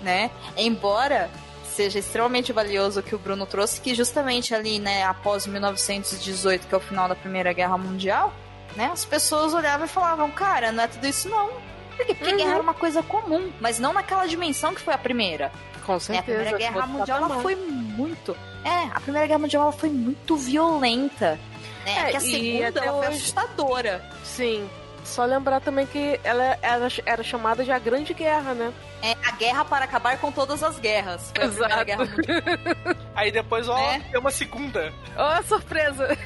[0.00, 0.30] né?
[0.56, 1.28] Embora
[1.74, 6.74] seja extremamente valioso o que o Bruno trouxe, que justamente ali, né, após 1918, que
[6.74, 8.32] é o final da Primeira Guerra Mundial,
[8.76, 11.48] né, as pessoas olhavam e falavam, cara, não é tudo isso não.
[11.96, 12.14] Por quê?
[12.14, 12.36] Porque Uhum.
[12.38, 15.50] guerra era uma coisa comum, mas não naquela dimensão que foi a primeira.
[15.84, 16.22] Com Né, A certeza.
[16.44, 18.36] Primeira Guerra Mundial ela foi muito.
[18.64, 21.38] É, a Primeira Guerra Mundial ela foi muito violenta.
[21.84, 22.08] Né?
[22.08, 24.04] É, que a segunda ela foi hoje- assustadora.
[24.22, 24.68] Sim.
[25.02, 28.72] Só lembrar também que ela era, era chamada de a Grande Guerra, né?
[29.02, 31.32] É a guerra para acabar com todas as guerras.
[31.34, 31.84] Foi a Exato.
[31.86, 32.04] Guerra.
[33.16, 34.04] Aí depois, ó, Né?
[34.10, 34.92] tem uma segunda.
[35.16, 36.16] Oh, surpresa!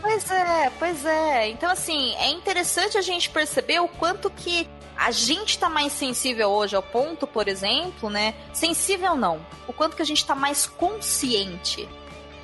[0.00, 1.48] Pois é, pois é.
[1.48, 6.50] Então, assim, é interessante a gente perceber o quanto que a gente tá mais sensível
[6.50, 8.34] hoje ao ponto, por exemplo, né?
[8.52, 9.40] Sensível não.
[9.66, 11.88] O quanto que a gente tá mais consciente,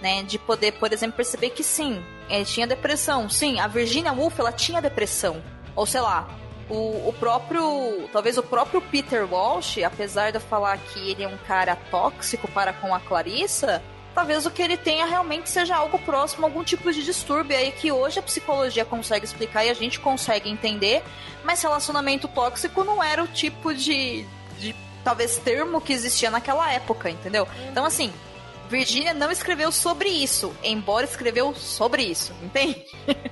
[0.00, 0.22] né?
[0.22, 3.28] De poder, por exemplo, perceber que sim, ele tinha depressão.
[3.28, 5.42] Sim, a Virginia Woolf, ela tinha depressão.
[5.74, 6.28] Ou sei lá,
[6.68, 8.08] o, o próprio.
[8.12, 12.48] Talvez o próprio Peter Walsh, apesar de eu falar que ele é um cara tóxico
[12.48, 13.82] para com a Clarissa,
[14.16, 17.92] talvez o que ele tenha realmente seja algo próximo algum tipo de distúrbio aí que
[17.92, 21.04] hoje a psicologia consegue explicar e a gente consegue entender,
[21.44, 24.24] mas relacionamento tóxico não era o tipo de,
[24.58, 27.46] de talvez termo que existia naquela época, entendeu?
[27.70, 28.10] Então assim,
[28.70, 32.86] Virginia não escreveu sobre isso, embora escreveu sobre isso, entende?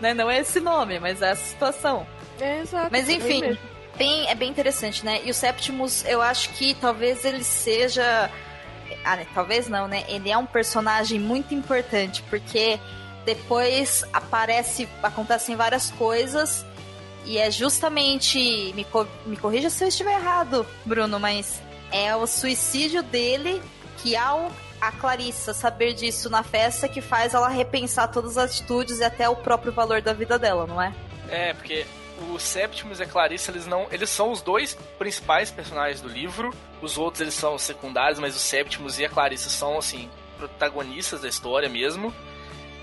[0.00, 0.12] Né?
[0.12, 2.06] Não é esse nome, mas é essa situação.
[2.40, 2.88] É, exato.
[2.90, 3.62] Mas é enfim, mesmo.
[3.96, 5.20] bem, é bem interessante, né?
[5.24, 8.30] E o Septimus, eu acho que talvez ele seja.
[9.04, 9.26] Ah, né?
[9.34, 10.04] talvez não, né?
[10.08, 12.78] Ele é um personagem muito importante, porque
[13.24, 14.88] depois aparece.
[15.02, 16.64] acontecem várias coisas.
[17.24, 18.72] E é justamente.
[18.74, 21.60] Me, co- me corrija se eu estiver errado, Bruno, mas
[21.90, 23.62] é o suicídio dele
[23.98, 28.98] que ao a Clarissa saber disso na festa que faz ela repensar todas as atitudes
[28.98, 30.92] e até o próprio valor da vida dela, não é?
[31.30, 31.86] É, porque
[32.30, 36.52] o Septimus e a Clarice, eles não, eles são os dois principais personagens do livro.
[36.80, 40.08] Os outros eles são secundários, mas o Septimus e a Clarice são assim
[40.38, 42.12] protagonistas da história mesmo.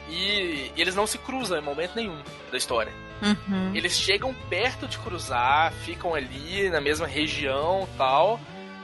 [0.10, 2.22] E, e eles não se cruzam em momento nenhum
[2.52, 2.92] da história.
[3.22, 3.74] Uhum.
[3.74, 8.40] Eles chegam perto de cruzar, ficam ali na mesma região, tal.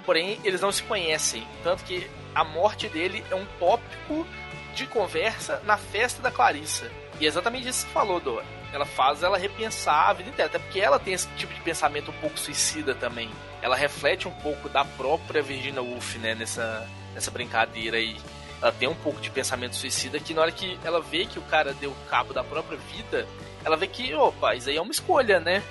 [0.05, 4.25] Porém, eles não se conhecem, tanto que a morte dele é um tópico
[4.73, 6.89] de conversa na festa da Clarissa.
[7.19, 8.56] E é exatamente isso que você falou, Dora.
[8.73, 12.11] Ela faz ela repensar a vida inteira, até porque ela tem esse tipo de pensamento
[12.11, 13.29] um pouco suicida também.
[13.61, 18.17] Ela reflete um pouco da própria Virginia Woolf, né, nessa, nessa brincadeira aí.
[18.61, 21.43] Ela tem um pouco de pensamento suicida que na hora que ela vê que o
[21.43, 23.27] cara deu cabo da própria vida,
[23.63, 25.63] ela vê que, opa, isso aí é uma escolha, né?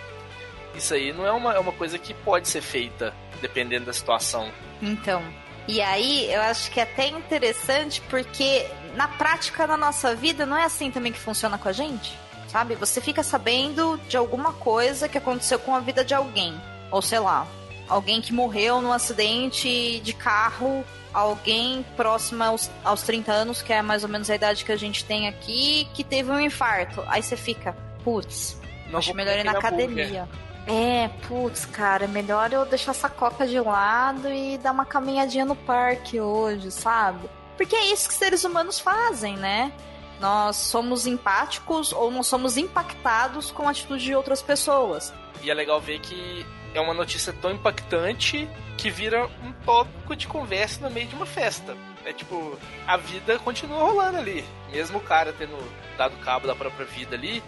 [0.74, 4.50] Isso aí não é uma, é uma coisa que pode ser feita, dependendo da situação.
[4.80, 5.22] Então.
[5.68, 10.56] E aí, eu acho que é até interessante porque na prática na nossa vida não
[10.56, 12.16] é assim também que funciona com a gente,
[12.56, 12.74] sabe?
[12.76, 16.58] Você fica sabendo de alguma coisa que aconteceu com a vida de alguém,
[16.90, 17.46] ou sei lá,
[17.86, 20.82] alguém que morreu num acidente de carro,
[21.12, 24.76] alguém próximo aos, aos 30 anos, que é mais ou menos a idade que a
[24.76, 27.04] gente tem aqui, que teve um infarto.
[27.08, 28.58] Aí você fica, putz,
[28.90, 30.26] acho melhor ir na comer academia.
[30.66, 35.54] É, putz, cara, melhor eu deixar essa coca de lado e dar uma caminhadinha no
[35.54, 37.28] parque hoje, sabe?
[37.54, 39.72] Porque é isso que seres humanos fazem, né?
[40.20, 45.12] Nós somos empáticos ou nós somos impactados com a atitude de outras pessoas.
[45.42, 50.26] E é legal ver que é uma notícia tão impactante que vira um tópico de
[50.26, 51.76] conversa no meio de uma festa.
[52.04, 54.44] É tipo, a vida continua rolando ali.
[54.70, 55.56] Mesmo o cara tendo
[55.96, 57.42] dado cabo da própria vida ali,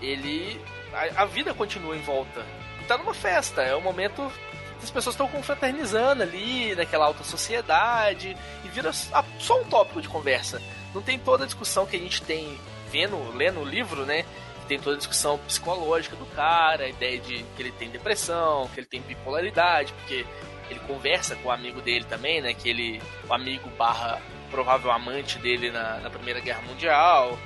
[0.00, 0.60] ele.
[0.92, 2.44] A, a vida continua em volta.
[2.80, 4.30] E tá numa festa, é o momento
[4.78, 10.08] que as pessoas estão confraternizando ali, naquela alta sociedade, e vira só um tópico de
[10.08, 10.60] conversa.
[10.94, 12.58] Não tem toda a discussão que a gente tem
[12.90, 14.24] vendo, lendo o livro, né?
[14.66, 18.80] Tem toda a discussão psicológica do cara, a ideia de que ele tem depressão, que
[18.80, 20.24] ele tem bipolaridade, porque
[20.68, 22.54] ele conversa com o amigo dele também, né?
[22.54, 24.20] Que ele, o amigo barra
[24.50, 27.38] provável amante dele na, na Primeira Guerra Mundial.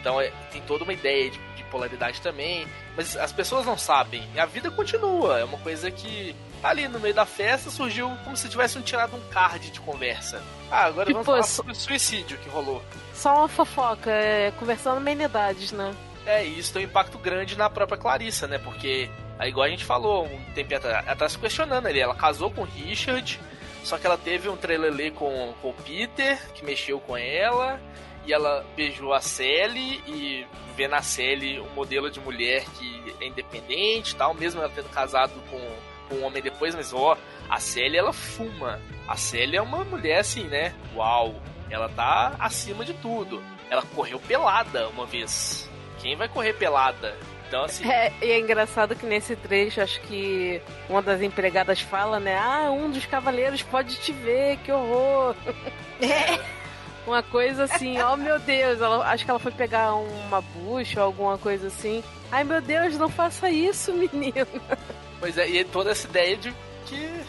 [0.00, 2.66] Então é- tem toda uma ideia de, de polaridade também.
[2.96, 4.22] Mas as pessoas não sabem.
[4.34, 5.40] E a vida continua.
[5.40, 6.34] É uma coisa que
[6.64, 10.42] ali no meio da festa surgiu como se tivessem tirado um card de conversa.
[10.70, 12.82] Ah, agora Tipo, vamos falar sobre o suicídio que rolou.
[13.12, 15.94] Só uma fofoca, é, conversando amenidades, né?
[16.26, 18.58] É, e isso tem um impacto grande na própria Clarissa, né?
[18.58, 22.00] Porque, aí, igual a gente falou um tempo atrás, ela tá se questionando ali.
[22.00, 23.38] Ela casou com o Richard,
[23.82, 27.78] só que ela teve um trelelê com, com o Peter, que mexeu com ela,
[28.24, 33.26] e ela beijou a Sally, e vê na Sally um modelo de mulher que é
[33.26, 35.60] independente tal, mesmo ela tendo casado com,
[36.08, 37.16] com um homem depois, mas ó,
[37.48, 38.80] a Sally ela fuma.
[39.08, 40.74] A Sally é uma mulher assim, né?
[40.94, 41.34] Uau!
[41.70, 43.42] Ela tá acima de tudo.
[43.70, 45.68] Ela correu pelada uma vez.
[45.98, 47.16] Quem vai correr pelada?
[47.48, 52.18] Então, assim, É, e é engraçado que nesse trecho, acho que uma das empregadas fala,
[52.18, 52.36] né?
[52.36, 55.34] Ah, um dos cavaleiros pode te ver, que horror.
[57.06, 61.06] Uma coisa assim, oh meu Deus, ela, acho que ela foi pegar uma bucha ou
[61.06, 62.02] alguma coisa assim.
[62.32, 64.46] Ai meu Deus, não faça isso, menino.
[65.20, 66.54] Pois é, e toda essa ideia de
[66.86, 67.24] que.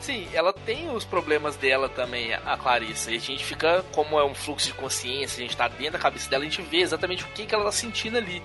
[0.00, 3.10] Sim, ela tem os problemas dela também, a Clarissa.
[3.10, 5.98] E a gente fica, como é um fluxo de consciência, a gente tá dentro da
[5.98, 8.42] cabeça dela, a gente vê exatamente o que, que ela tá sentindo ali.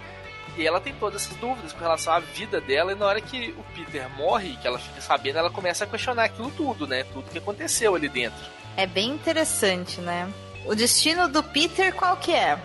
[0.58, 3.56] E ela tem todas essas dúvidas com relação à vida dela, e na hora que
[3.58, 7.04] o Peter morre, que ela fica sabendo, ela começa a questionar aquilo tudo, né?
[7.14, 8.44] Tudo que aconteceu ali dentro.
[8.76, 10.32] É bem interessante, né?
[10.66, 12.58] O destino do Peter qual que é?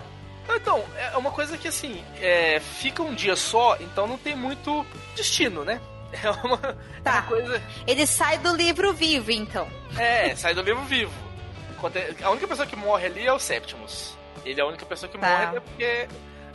[0.57, 4.85] Então, é uma coisa que assim, é, fica um dia só, então não tem muito
[5.15, 5.81] destino, né?
[6.23, 7.13] É uma, é Tá.
[7.13, 7.63] uma coisa.
[7.87, 9.69] Ele sai do livro vivo, então.
[9.99, 11.13] É, sai do livro vivo.
[11.77, 14.17] Aconte- A única pessoa que morre ali é o Septimus.
[14.45, 15.29] Ele é a única pessoa que Tá.
[15.29, 16.09] morre até porque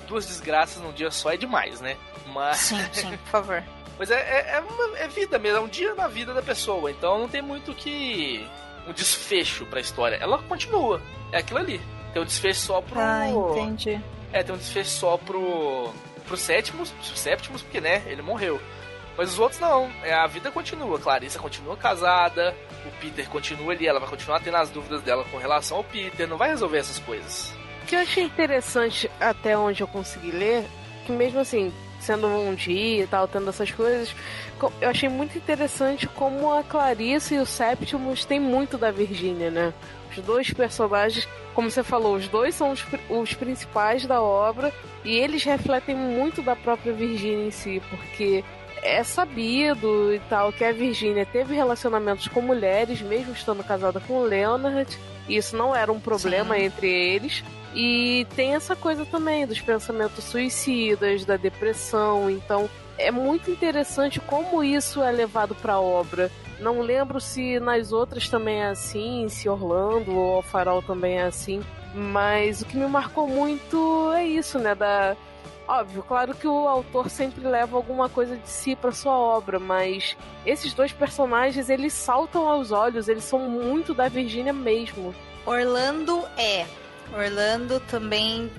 [0.07, 1.95] duas desgraças num dia só é demais, né?
[2.27, 3.63] Mas, Sim, sim, por favor.
[3.99, 6.89] mas é, é, é uma- é vida mesmo, é um dia na vida da pessoa.
[6.91, 8.45] Então não tem muito que.
[8.87, 10.15] um desfecho pra história.
[10.17, 11.01] Ela continua.
[11.31, 11.79] É aquilo ali.
[12.11, 12.99] Tem um desfecho só pro.
[12.99, 14.01] Ah, entendi.
[14.33, 15.93] É, tem um desfecho só pro.
[16.25, 18.59] pro Sétimos, pro Séptimos, porque, né, ele morreu.
[19.17, 19.89] Mas os outros não.
[20.03, 20.97] É, a vida continua.
[20.99, 22.55] Clarissa continua casada,
[22.85, 26.27] o Peter continua ali, ela vai continuar tendo as dúvidas dela com relação ao Peter,
[26.27, 27.53] não vai resolver essas coisas.
[27.83, 30.65] O que eu achei interessante até onde eu consegui ler,
[31.05, 34.15] que mesmo assim, sendo um dia e tal, tendo essas coisas,
[34.57, 39.51] co- eu achei muito interessante como a Clarice e o Septimus têm muito da Virgínia,
[39.51, 39.73] né?
[40.09, 45.15] Os dois personagens, como você falou, os dois são os, os principais da obra e
[45.15, 48.43] eles refletem muito da própria Virgínia em si, porque
[48.83, 54.15] é sabido e tal que a Virgínia teve relacionamentos com mulheres, mesmo estando casada com
[54.15, 54.99] o Leonard.
[55.27, 56.63] E isso não era um problema Sim.
[56.63, 57.43] entre eles.
[57.73, 62.29] E tem essa coisa também dos pensamentos suicidas, da depressão.
[62.29, 66.29] Então é muito interessante como isso é levado para a obra.
[66.59, 71.61] Não lembro se nas outras também é assim, se Orlando ou Farol também é assim.
[71.95, 74.75] Mas o que me marcou muito é isso, né?
[74.75, 75.15] Da,
[75.67, 80.17] Óbvio, claro que o autor sempre leva alguma coisa de si para sua obra, mas
[80.45, 85.15] esses dois personagens, eles saltam aos olhos, eles são muito da Virgínia mesmo.
[85.45, 86.65] Orlando é.
[87.13, 88.51] Orlando também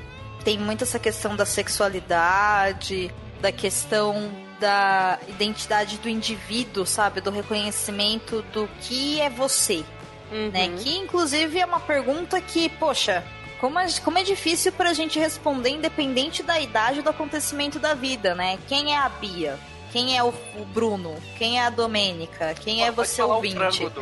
[0.43, 7.21] tem muito essa questão da sexualidade, da questão da identidade do indivíduo, sabe?
[7.21, 9.85] Do reconhecimento do que é você.
[10.33, 10.51] Uhum.
[10.51, 10.69] Né?
[10.79, 13.23] Que inclusive é uma pergunta que, poxa,
[13.61, 18.35] como é, como é difícil pra gente responder independente da idade do acontecimento da vida,
[18.35, 18.59] né?
[18.69, 19.59] Quem é a Bia?
[19.93, 21.17] Quem é o, o Bruno?
[21.39, 22.55] Quem é a Domênica?
[22.55, 23.55] Quem é você ouvinte?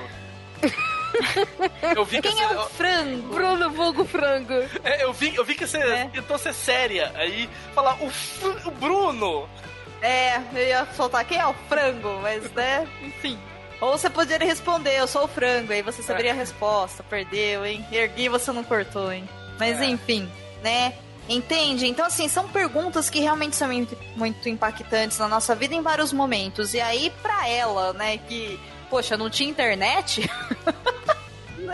[1.95, 2.57] eu vi Quem que é você...
[2.57, 3.35] o frango?
[3.35, 4.55] Bruno Vulgo Frango.
[4.83, 6.07] É, eu, vi, eu vi que você é.
[6.07, 7.13] tentou ser séria.
[7.15, 8.11] Aí falar o,
[8.67, 9.49] o Bruno.
[10.01, 13.39] É, eu ia soltar quem é o frango, mas né, enfim.
[13.81, 16.35] Ou você poderia responder, eu sou o frango, aí você saberia é.
[16.35, 17.85] a resposta, perdeu, hein?
[17.91, 19.29] Ergui, você não cortou, hein?
[19.63, 19.87] Mas é.
[19.87, 20.29] enfim,
[20.63, 20.95] né?
[21.29, 21.87] Entende?
[21.87, 23.69] Então, assim, são perguntas que realmente são
[24.17, 26.75] muito, impactantes na nossa vida em vários momentos.
[26.75, 28.59] E aí, pra ela, né, que,
[28.91, 30.29] poxa, não tinha internet.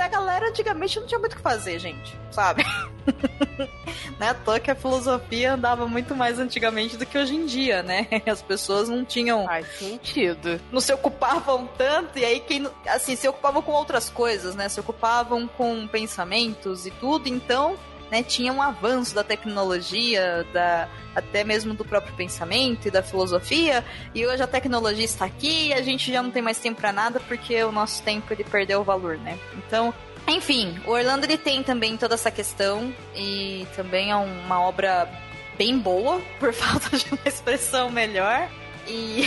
[0.04, 2.64] a galera antigamente não tinha muito o que fazer, gente, sabe?
[4.18, 7.46] não é à toa que a filosofia andava muito mais antigamente do que hoje em
[7.46, 8.06] dia, né?
[8.26, 9.44] As pessoas não tinham.
[9.44, 10.60] Faz sentido.
[10.70, 12.68] Não se ocupavam tanto, e aí quem.
[12.86, 14.68] Assim, se ocupavam com outras coisas, né?
[14.68, 17.76] Se ocupavam com pensamentos e tudo, então
[18.10, 23.84] né, tinha um avanço da tecnologia, da, até mesmo do próprio pensamento e da filosofia,
[24.14, 26.92] e hoje a tecnologia está aqui e a gente já não tem mais tempo para
[26.92, 29.38] nada porque o nosso tempo ele perdeu o valor, né?
[29.56, 29.92] Então,
[30.26, 35.08] enfim, o Orlando ele tem também toda essa questão e também é uma obra
[35.56, 38.48] bem boa, por falta de uma expressão melhor.
[38.86, 39.24] E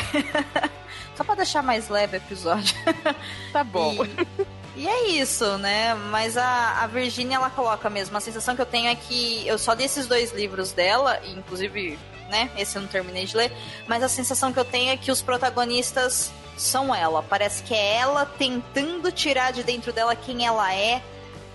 [1.16, 2.76] só para deixar mais leve o episódio.
[3.52, 4.06] Tá bom.
[4.06, 4.61] E...
[4.82, 5.94] E é isso, né?
[5.94, 8.18] Mas a, a Virginia, ela coloca mesmo.
[8.18, 12.00] A sensação que eu tenho é que eu só li esses dois livros dela, inclusive,
[12.32, 12.50] né?
[12.58, 13.52] Esse eu não terminei de ler.
[13.88, 17.22] Mas a sensação que eu tenho é que os protagonistas são ela.
[17.22, 21.04] Parece que é ela tentando tirar de dentro dela quem ela é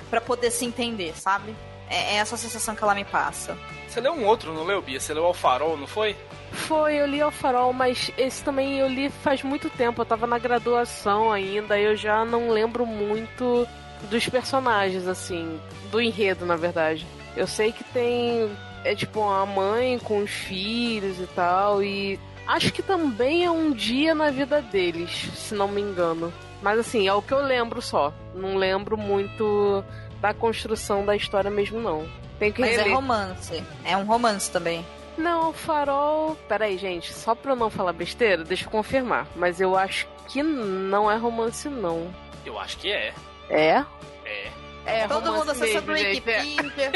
[0.09, 1.53] para poder se entender, sabe?
[1.89, 3.57] É, é essa sensação que ela me passa.
[3.89, 5.01] Você leu um outro, não leu, Bia?
[5.01, 6.17] Você leu Ao Farol, não foi?
[6.53, 10.03] Foi, eu li Ao Farol, mas esse também eu li faz muito tempo.
[10.03, 13.67] Eu tava na graduação ainda, eu já não lembro muito
[14.11, 15.61] dos personagens, assim,
[15.91, 17.07] do enredo, na verdade.
[17.37, 18.51] Eu sei que tem,
[18.85, 23.73] é tipo, a mãe com os filhos e tal, e acho que também é um
[23.73, 26.33] dia na vida deles, se não me engano.
[26.63, 28.13] Mas assim, é o que eu lembro só.
[28.35, 29.85] Não lembro muito
[30.27, 32.09] da construção da história mesmo, não.
[32.39, 32.93] Tem que Mas é reler.
[32.93, 33.65] é romance.
[33.85, 34.85] É um romance também.
[35.17, 36.37] Não, Farol.
[36.49, 39.27] Peraí, gente, só pra eu não falar besteira, deixa eu confirmar.
[39.37, 42.13] Mas eu acho que não é romance, não.
[42.45, 43.15] Eu acho que é.
[43.49, 43.85] É?
[44.25, 44.51] É.
[44.85, 46.93] É, Todo mundo acessando o Wikipedia.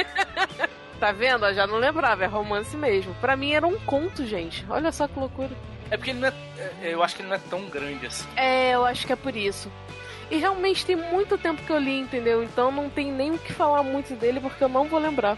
[0.99, 1.47] tá vendo?
[1.47, 3.15] Eu já não lembrava, é romance mesmo.
[3.21, 4.67] Pra mim era um conto, gente.
[4.69, 5.51] Olha só que loucura.
[5.89, 6.35] É porque ele não é.
[6.83, 8.27] é eu acho que ele não é tão grande assim.
[8.37, 9.71] É, eu acho que é por isso.
[10.31, 12.43] E realmente tem muito tempo que eu li, entendeu?
[12.43, 15.37] Então não tem nem o que falar muito dele porque eu não vou lembrar.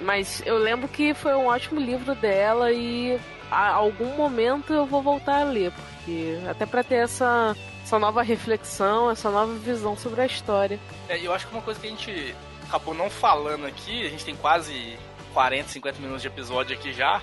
[0.00, 3.18] Mas eu lembro que foi um ótimo livro dela e
[3.50, 8.22] a algum momento eu vou voltar a ler, porque até para ter essa, essa nova
[8.22, 10.78] reflexão, essa nova visão sobre a história.
[11.08, 12.34] É, eu acho que uma coisa que a gente
[12.66, 14.98] acabou não falando aqui, a gente tem quase
[15.32, 17.22] 40, 50 minutos de episódio aqui já,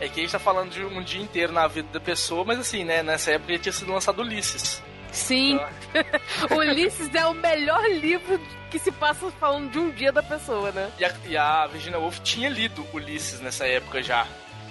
[0.00, 2.58] é que a gente tá falando de um dia inteiro na vida da pessoa, mas
[2.58, 4.82] assim, né, nessa época tinha sido lançado Ulisses.
[5.14, 5.60] Sim.
[6.50, 8.38] Ulisses é o melhor livro
[8.70, 10.90] que se passa falando de um dia da pessoa, né?
[10.98, 14.26] E a, e a Virginia Woolf tinha lido Ulisses nessa época já.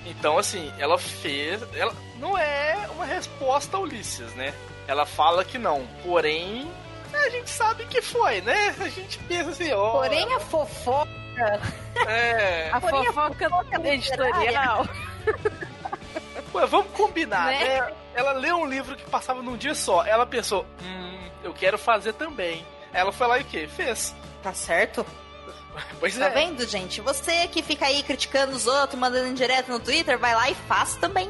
[0.05, 1.61] Então, assim, ela fez.
[1.73, 4.53] Ela não é uma resposta a Ulisses, né?
[4.85, 5.87] Ela fala que não.
[6.03, 6.69] Porém,
[7.13, 8.75] a gente sabe que foi, né?
[8.79, 9.91] A gente pensa assim, ó.
[9.91, 11.09] Porém, a fofoca.
[12.05, 12.69] É.
[12.71, 14.87] A Porém, fofoca, a fofoca editorial.
[16.53, 17.79] Ué, vamos combinar, né?
[17.79, 17.93] né?
[18.13, 20.05] Ela leu um livro que passava num dia só.
[20.05, 22.65] Ela pensou, hum, eu quero fazer também.
[22.93, 23.67] Ela foi lá e o quê?
[23.67, 24.15] Fez.
[24.41, 25.05] Tá certo?
[25.99, 26.29] Pois tá é.
[26.29, 27.01] Tá vendo, gente?
[27.01, 30.53] Você que fica aí criticando os outros, mandando em direto no Twitter, vai lá e
[30.53, 31.27] faz também.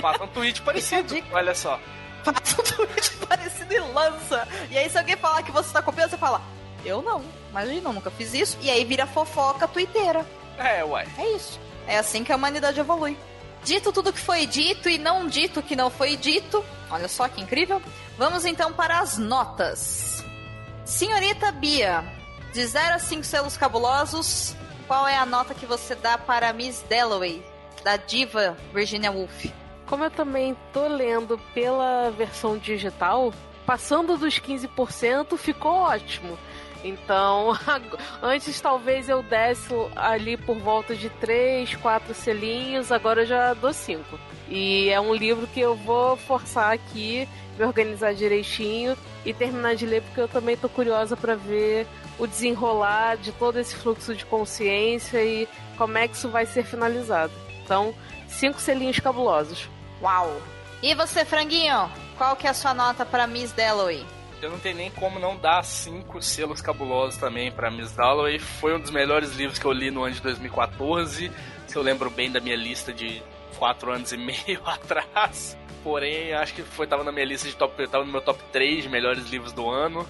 [0.00, 1.14] Faça um tweet parecido.
[1.30, 1.78] Olha só.
[2.22, 4.48] Faça um tweet parecido e lança.
[4.70, 6.40] E aí, se alguém falar que você tá copiando, você fala:
[6.82, 7.22] Eu não.
[7.50, 8.56] Imagina, eu nunca fiz isso.
[8.62, 10.24] E aí vira fofoca twitteira.
[10.56, 11.06] É, uai.
[11.18, 11.60] É isso.
[11.86, 13.18] É assim que a humanidade evolui.
[13.64, 16.62] Dito tudo que foi dito e não dito que não foi dito.
[16.90, 17.80] Olha só que incrível.
[18.18, 20.24] Vamos então para as notas.
[20.84, 22.04] Senhorita Bia,
[22.52, 24.54] de 0 a 5 selos cabulosos,
[24.86, 27.42] qual é a nota que você dá para Miss Dalloway,
[27.82, 29.46] da diva Virginia Woolf?
[29.86, 33.32] Como eu também tô lendo pela versão digital,
[33.64, 36.38] passando dos 15% ficou ótimo.
[36.84, 37.58] Então,
[38.22, 43.72] antes talvez eu desse ali por volta de 3, 4 selinhos, agora eu já dou
[43.72, 44.18] 5.
[44.48, 47.26] E é um livro que eu vou forçar aqui,
[47.58, 51.86] me organizar direitinho e terminar de ler, porque eu também tô curiosa para ver
[52.18, 56.64] o desenrolar de todo esse fluxo de consciência e como é que isso vai ser
[56.64, 57.32] finalizado.
[57.64, 57.94] Então,
[58.28, 59.70] cinco selinhos cabulosos.
[60.02, 60.38] Uau!
[60.82, 61.90] E você, franguinho?
[62.18, 64.04] Qual que é a sua nota para Miss Dalloway?
[64.42, 68.38] Eu não tenho nem como não dar cinco selos cabulosos também para Miss Dalloway.
[68.38, 71.32] Foi um dos melhores livros que eu li no ano de 2014.
[71.66, 73.22] Se eu lembro bem da minha lista de
[73.58, 75.56] quatro anos e meio atrás.
[75.82, 78.84] Porém, acho que foi tava na minha lista de top, tava no meu top 3
[78.84, 80.06] de melhores livros do ano.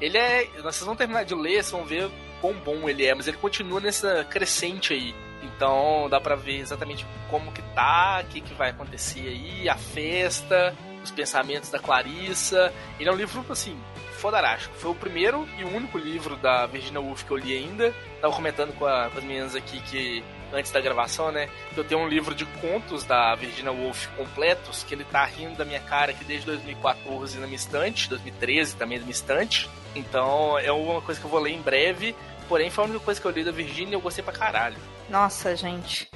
[0.00, 2.10] Ele é, vocês vão terminar de ler, vocês vão ver
[2.40, 5.14] quão bom ele é, mas ele continua nessa crescente aí.
[5.42, 9.76] Então dá pra ver exatamente como que tá, o que, que vai acontecer aí, a
[9.76, 10.74] festa,
[11.08, 12.72] os pensamentos da Clarissa.
[12.98, 13.76] Ele é um livro, assim,
[14.18, 14.74] fodarástico.
[14.76, 17.94] Foi o primeiro e o único livro da Virginia Woolf que eu li ainda.
[18.20, 21.48] Tava comentando com, a, com as meninas aqui que antes da gravação, né?
[21.72, 25.56] Que eu tenho um livro de contos da Virginia Woolf completos, que ele tá rindo
[25.56, 29.68] da minha cara aqui desde 2014 na minha estante, 2013 também na minha estante.
[29.94, 32.14] Então é uma coisa que eu vou ler em breve.
[32.48, 34.76] Porém, foi a única coisa que eu li da Virginia e eu gostei pra caralho.
[35.08, 36.08] Nossa, gente.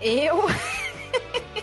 [0.00, 0.46] Eu.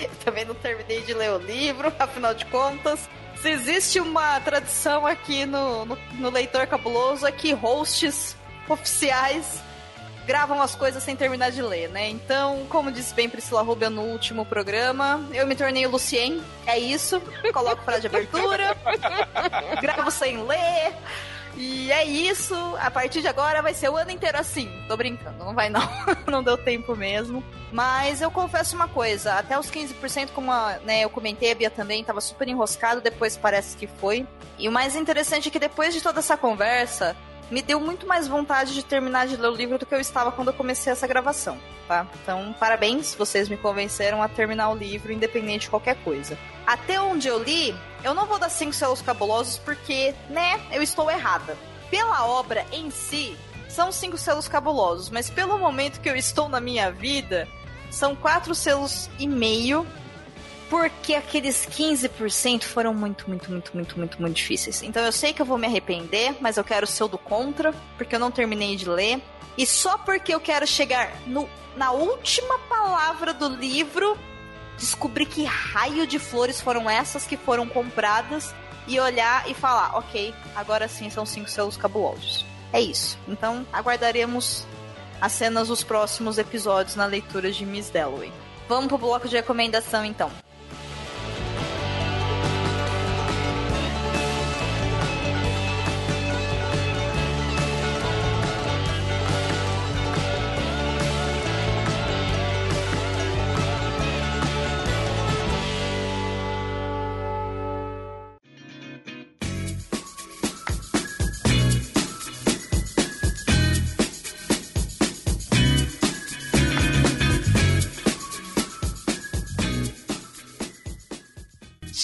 [0.24, 3.08] Também não terminei de ler o livro, afinal de contas.
[3.40, 8.36] Se existe uma tradição aqui no, no, no Leitor Cabuloso, é que hosts
[8.68, 9.62] oficiais
[10.26, 12.08] gravam as coisas sem terminar de ler, né?
[12.08, 16.76] Então, como disse bem Priscila Rubia no último programa, eu me tornei o Lucien, é
[16.78, 17.22] isso.
[17.52, 18.76] Coloco frase de abertura,
[19.80, 20.92] gravo sem ler.
[21.56, 22.54] E é isso.
[22.78, 24.70] A partir de agora vai ser o ano inteiro assim.
[24.86, 25.80] Tô brincando, não vai não.
[26.30, 27.42] não deu tempo mesmo.
[27.72, 31.70] Mas eu confesso uma coisa, até os 15%, como a, né, eu comentei, a Bia
[31.70, 34.26] também tava super enroscado, depois parece que foi.
[34.58, 37.16] E o mais interessante é que depois de toda essa conversa,
[37.50, 40.32] me deu muito mais vontade de terminar de ler o livro do que eu estava
[40.32, 42.06] quando eu comecei essa gravação, tá?
[42.22, 46.36] Então, parabéns, vocês me convenceram a terminar o livro, independente de qualquer coisa.
[46.66, 51.10] Até onde eu li, eu não vou dar cinco selos cabulosos porque, né, eu estou
[51.10, 51.56] errada.
[51.90, 53.36] Pela obra em si,
[53.68, 57.46] são cinco selos cabulosos, mas pelo momento que eu estou na minha vida,
[57.90, 59.86] são quatro selos e meio
[60.68, 64.82] porque aqueles 15% foram muito, muito, muito, muito, muito, muito difíceis.
[64.82, 67.72] Então eu sei que eu vou me arrepender, mas eu quero ser o do contra,
[67.96, 69.22] porque eu não terminei de ler.
[69.56, 74.18] E só porque eu quero chegar no, na última palavra do livro,
[74.76, 78.54] descobrir que raio de flores foram essas que foram compradas
[78.86, 82.44] e olhar e falar, ok, agora sim são cinco selos cabulosos.
[82.72, 83.18] É isso.
[83.28, 84.66] Então aguardaremos
[85.20, 88.32] as cenas dos próximos episódios na leitura de Miss Dalloway.
[88.68, 90.30] Vamos pro bloco de recomendação então.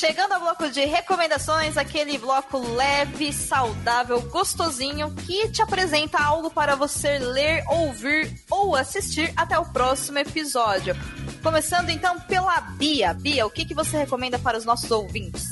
[0.03, 6.75] Chegando ao bloco de recomendações, aquele bloco leve, saudável, gostosinho que te apresenta algo para
[6.75, 10.97] você ler, ouvir ou assistir até o próximo episódio.
[11.41, 13.15] Começando então pela Bia.
[13.15, 15.47] Bia, o que, que você recomenda para os nossos ouvintes?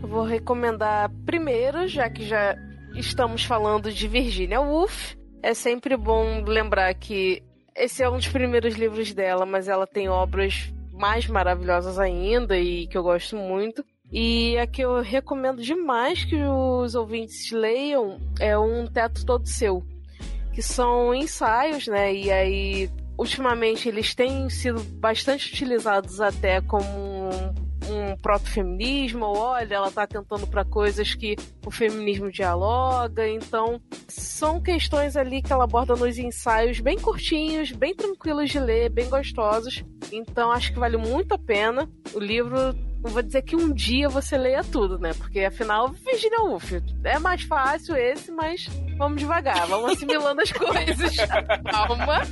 [0.00, 2.56] Vou recomendar primeiro, já que já
[2.96, 5.14] estamos falando de Virginia Woolf.
[5.40, 7.40] É sempre bom lembrar que
[7.72, 12.88] esse é um dos primeiros livros dela, mas ela tem obras mais maravilhosas ainda e
[12.88, 13.84] que eu gosto muito.
[14.12, 19.82] E a que eu recomendo demais que os ouvintes leiam é Um Teto Todo Seu,
[20.52, 22.14] que são ensaios, né?
[22.14, 27.54] E aí, ultimamente, eles têm sido bastante utilizados até como um,
[27.90, 31.34] um proto-feminismo, ou olha, ela tá tentando para coisas que
[31.64, 33.26] o feminismo dialoga.
[33.26, 38.90] Então, são questões ali que ela aborda nos ensaios bem curtinhos, bem tranquilos de ler,
[38.90, 39.82] bem gostosos.
[40.12, 41.88] Então, acho que vale muito a pena.
[42.12, 45.12] O livro não vou dizer que um dia você leia tudo, né?
[45.14, 46.72] Porque afinal, Virginia Woolf
[47.04, 51.16] é mais fácil esse, mas vamos devagar, vamos assimilando as coisas.
[51.70, 52.22] Calma.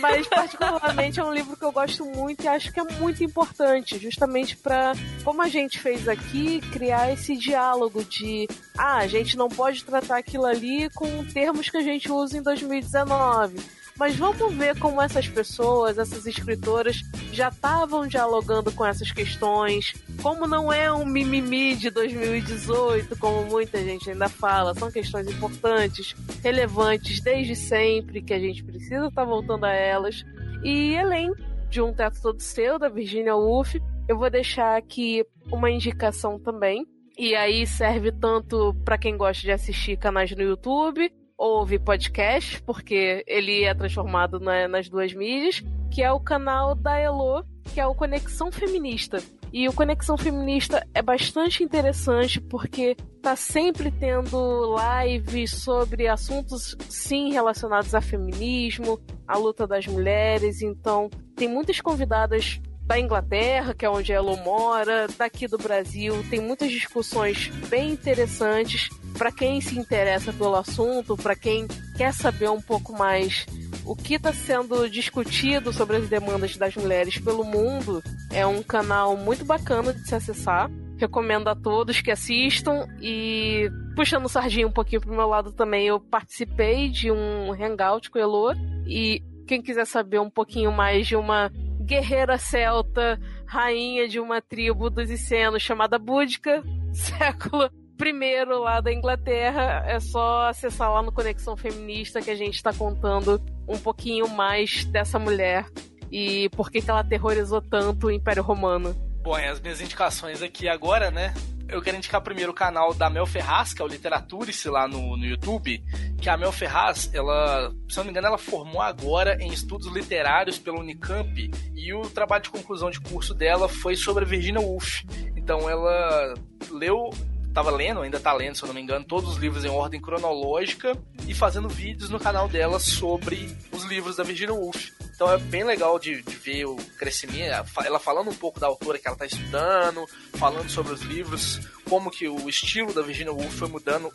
[0.00, 3.98] Mas, particularmente, é um livro que eu gosto muito e acho que é muito importante,
[3.98, 4.92] justamente para,
[5.24, 10.18] como a gente fez aqui, criar esse diálogo de ah, a gente não pode tratar
[10.18, 15.28] aquilo ali com termos que a gente usa em 2019 mas vamos ver como essas
[15.28, 17.00] pessoas, essas escritoras,
[17.32, 19.94] já estavam dialogando com essas questões.
[20.22, 26.14] Como não é um mimimi de 2018, como muita gente ainda fala, são questões importantes,
[26.42, 30.24] relevantes desde sempre, que a gente precisa estar tá voltando a elas.
[30.62, 31.32] E além
[31.68, 33.76] de Um Teto Todo Seu, da Virginia Woolf,
[34.08, 36.86] eu vou deixar aqui uma indicação também.
[37.18, 41.12] E aí serve tanto para quem gosta de assistir canais no YouTube,
[41.42, 46.96] ouve podcast, porque ele é transformado na, nas duas mídias, que é o canal da
[46.96, 49.20] Elo, que é o Conexão Feminista.
[49.52, 57.32] E o Conexão Feminista é bastante interessante porque tá sempre tendo lives sobre assuntos sim
[57.32, 62.60] relacionados a feminismo, a luta das mulheres, então tem muitas convidadas
[62.92, 68.90] da Inglaterra, que é onde a mora, daqui do Brasil, tem muitas discussões bem interessantes
[69.16, 71.66] para quem se interessa pelo assunto, para quem
[71.96, 73.46] quer saber um pouco mais
[73.86, 79.16] o que está sendo discutido sobre as demandas das mulheres pelo mundo, é um canal
[79.16, 80.70] muito bacana de se acessar.
[80.98, 82.86] Recomendo a todos que assistam.
[83.00, 88.10] E puxando o sardinha um pouquinho pro meu lado também, eu participei de um hangout
[88.10, 88.52] com o Elo.
[88.86, 91.50] E quem quiser saber um pouquinho mais de uma
[91.92, 99.84] guerreira celta, rainha de uma tribo dos Icenos chamada Búdica, século primeiro lá da Inglaterra.
[99.86, 103.38] É só acessar lá no Conexão Feminista que a gente está contando
[103.68, 105.66] um pouquinho mais dessa mulher
[106.10, 108.94] e por que, que ela aterrorizou tanto o Império Romano.
[109.22, 111.34] Bom, as minhas indicações aqui agora, né?
[111.68, 115.16] Eu quero indicar primeiro o canal da Mel Ferraz, que é o Literaturice lá no,
[115.16, 115.82] no YouTube,
[116.22, 120.56] que a Mel Ferraz, ela, se não me engano, ela formou agora em estudos literários
[120.56, 125.02] pela Unicamp e o trabalho de conclusão de curso dela foi sobre a Virginia Woolf.
[125.36, 126.34] Então ela
[126.70, 127.10] leu
[127.52, 130.00] tava lendo, ainda tá lendo, se eu não me engano, todos os livros em ordem
[130.00, 130.96] cronológica
[131.26, 134.90] e fazendo vídeos no canal dela sobre os livros da Virginia Woolf.
[135.14, 138.98] Então é bem legal de, de, ver o crescimento, ela falando um pouco da autora
[138.98, 143.54] que ela está estudando, falando sobre os livros, como que o estilo da Virginia Woolf
[143.54, 144.10] foi mudando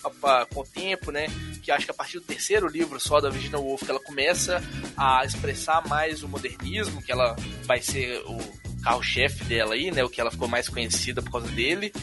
[0.53, 1.27] com o tempo, né?
[1.61, 4.61] Que acho que a partir do terceiro livro só da Virginia Woolf que ela começa
[4.97, 8.37] a expressar mais o modernismo, que ela vai ser o
[8.83, 10.03] carro-chefe dela aí, né?
[10.03, 11.93] O que ela ficou mais conhecida por causa dele.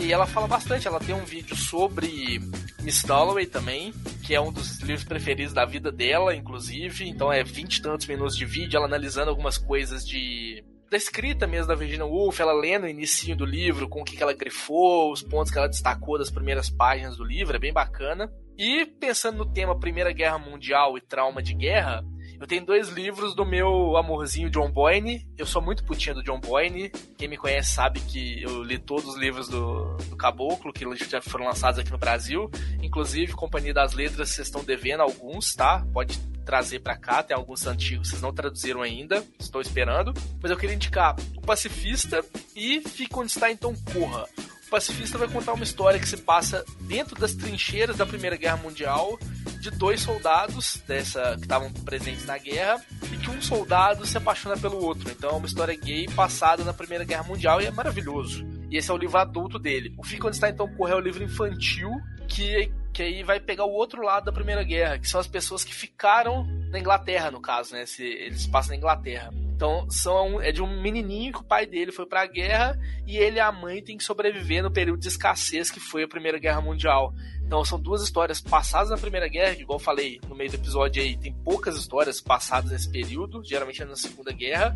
[0.00, 2.40] E ela fala bastante, ela tem um vídeo sobre
[2.80, 3.92] Miss Dalloway também,
[4.24, 7.06] que é um dos livros preferidos da vida dela, inclusive.
[7.06, 11.46] Então é vinte e tantos minutos de vídeo, ela analisando algumas coisas de da escrita
[11.46, 14.32] mesmo da Virginia Woolf, ela lendo o início do livro, com o que, que ela
[14.32, 18.28] grifou, os pontos que ela destacou das primeiras páginas do livro, é bem bacana.
[18.58, 22.04] E pensando no tema Primeira Guerra Mundial e trauma de guerra,
[22.40, 25.28] eu tenho dois livros do meu amorzinho John Boyne.
[25.36, 26.90] Eu sou muito putinha do John Boyne.
[27.18, 31.20] Quem me conhece sabe que eu li todos os livros do, do Caboclo, que já
[31.20, 32.50] foram lançados aqui no Brasil.
[32.82, 35.86] Inclusive, Companhia das Letras, vocês estão devendo alguns, tá?
[35.92, 40.14] Pode trazer para cá, tem alguns antigos, vocês não traduziram ainda, estou esperando.
[40.42, 42.24] Mas eu queria indicar O Pacifista
[42.56, 44.26] e Fica Onde Está Então Corra.
[44.70, 49.18] Pacifista vai contar uma história que se passa dentro das trincheiras da Primeira Guerra Mundial
[49.60, 52.80] de dois soldados dessa que estavam presentes na guerra
[53.12, 55.10] e que um soldado se apaixona pelo outro.
[55.10, 58.46] Então é uma história gay passada na Primeira Guerra Mundial e é maravilhoso.
[58.70, 59.92] E esse é o livro adulto dele.
[59.98, 61.90] O Fica Onde Está Então Corre é o livro infantil
[62.28, 65.64] que, que aí vai pegar o outro lado da Primeira Guerra, que são as pessoas
[65.64, 67.84] que ficaram na Inglaterra, no caso, né?
[67.84, 69.32] Se, eles passam na Inglaterra.
[69.60, 73.18] Então, são, é de um menininho que o pai dele foi para a guerra e
[73.18, 76.38] ele e a mãe têm que sobreviver no período de escassez que foi a Primeira
[76.38, 77.12] Guerra Mundial.
[77.44, 80.56] Então, são duas histórias passadas na Primeira Guerra, que, igual eu falei no meio do
[80.56, 84.74] episódio aí, tem poucas histórias passadas nesse período, geralmente é na Segunda Guerra.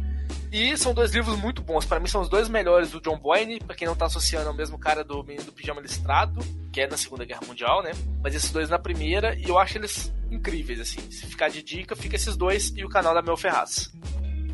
[0.52, 1.86] E são dois livros muito bons.
[1.86, 3.60] Para mim, são os dois melhores do John Boyne.
[3.60, 6.82] Para quem não tá associando, é o mesmo cara do Menino do Pijama Listrado, que
[6.82, 7.92] é na Segunda Guerra Mundial, né?
[8.22, 11.00] Mas esses dois na primeira, e eu acho eles incríveis, assim.
[11.10, 13.90] Se ficar de dica, fica esses dois e o canal da Mel Ferraz.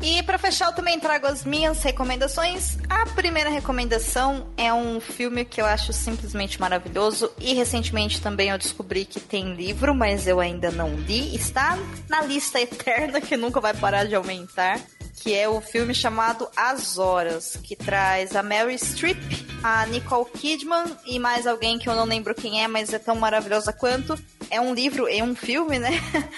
[0.01, 2.75] E para fechar, eu também trago as minhas recomendações.
[2.89, 8.57] A primeira recomendação é um filme que eu acho simplesmente maravilhoso e recentemente também eu
[8.57, 11.35] descobri que tem livro, mas eu ainda não li.
[11.35, 11.77] Está
[12.09, 14.81] na lista eterna que nunca vai parar de aumentar,
[15.17, 19.21] que é o filme chamado As Horas, que traz a Mary Streep,
[19.61, 23.15] a Nicole Kidman e mais alguém que eu não lembro quem é, mas é tão
[23.17, 24.17] maravilhosa quanto.
[24.49, 25.91] É um livro e um filme, né?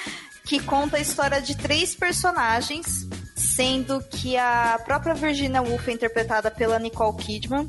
[0.44, 3.08] que conta a história de três personagens
[3.56, 7.68] sendo que a própria Virginia Woolf é interpretada pela Nicole Kidman.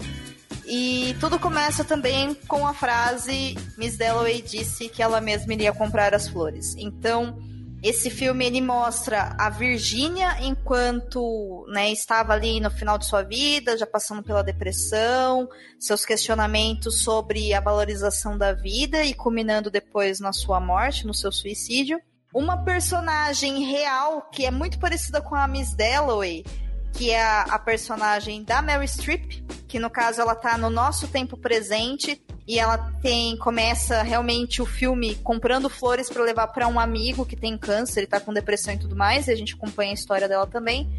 [0.67, 6.15] E tudo começa também com a frase Miss Dalloway disse que ela mesma iria comprar
[6.15, 6.75] as flores.
[6.79, 7.39] Então,
[7.85, 13.77] Esse filme ele mostra a Virgínia enquanto né, estava ali no final de sua vida,
[13.77, 15.47] já passando pela depressão,
[15.79, 21.31] seus questionamentos sobre a valorização da vida e culminando depois na sua morte, no seu
[21.31, 22.01] suicídio.
[22.35, 26.45] Uma personagem real que é muito parecida com a Miss Dalloway,
[26.93, 31.07] que é a, a personagem da Mary Streep, que no caso ela tá no nosso
[31.07, 36.81] tempo presente e ela tem começa realmente o filme comprando flores para levar para um
[36.81, 39.93] amigo que tem câncer, ele tá com depressão e tudo mais, e a gente acompanha
[39.93, 40.91] a história dela também.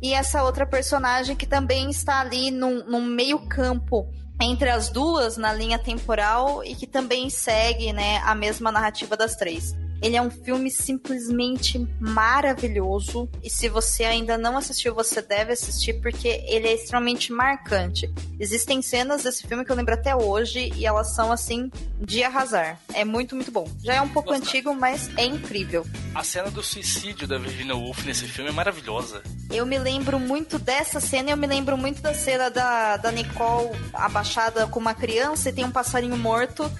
[0.00, 4.06] E essa outra personagem que também está ali num meio campo
[4.40, 9.34] entre as duas na linha temporal e que também segue né, a mesma narrativa das
[9.34, 9.74] três.
[10.02, 13.28] Ele é um filme simplesmente maravilhoso.
[13.42, 18.12] E se você ainda não assistiu, você deve assistir, porque ele é extremamente marcante.
[18.38, 21.70] Existem cenas desse filme que eu lembro até hoje e elas são assim
[22.00, 22.78] de arrasar.
[22.92, 23.68] É muito, muito bom.
[23.82, 24.42] Já é um pouco Nossa.
[24.42, 25.86] antigo, mas é incrível.
[26.14, 29.22] A cena do suicídio da Virginia Woolf nesse filme é maravilhosa.
[29.50, 33.12] Eu me lembro muito dessa cena e eu me lembro muito da cena da, da
[33.12, 36.70] Nicole abaixada com uma criança e tem um passarinho morto.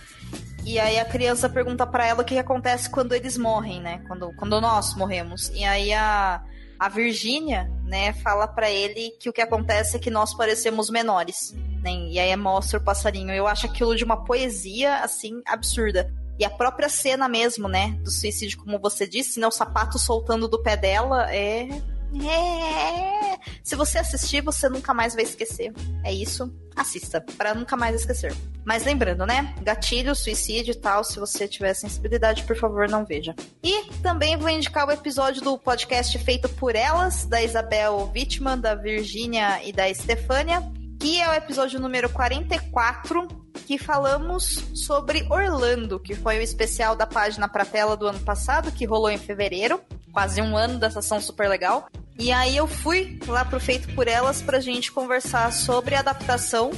[0.67, 4.03] E aí a criança pergunta para ela o que acontece quando eles morrem, né?
[4.09, 5.49] Quando, quando nós morremos.
[5.51, 6.43] E aí a,
[6.77, 11.55] a Virgínia, né, fala para ele que o que acontece é que nós parecemos menores.
[11.85, 11.93] Né?
[12.11, 13.31] E aí mostra o passarinho.
[13.31, 16.13] Eu acho aquilo de uma poesia, assim, absurda.
[16.37, 20.49] E a própria cena mesmo, né, do suicídio, como você disse, né, o sapato soltando
[20.49, 21.69] do pé dela é
[22.15, 23.39] é.
[23.63, 25.73] Se você assistir, você nunca mais vai esquecer.
[26.05, 26.53] É isso.
[26.75, 28.35] Assista, para nunca mais esquecer.
[28.65, 29.55] Mas lembrando, né?
[29.63, 31.03] Gatilho, suicídio e tal.
[31.03, 33.35] Se você tiver sensibilidade, por favor, não veja.
[33.63, 38.75] E também vou indicar o episódio do podcast feito por elas, da Isabel Wittmann, da
[38.75, 40.63] Virgínia e da Estefânia,
[41.01, 43.27] que é o episódio número 44,
[43.67, 48.71] que falamos sobre Orlando, que foi o especial da página pra tela do ano passado,
[48.71, 49.81] que rolou em fevereiro
[50.17, 51.91] quase um ano dessa ação super legal.
[52.19, 56.71] E aí eu fui lá pro Feito por Elas pra gente conversar sobre a adaptação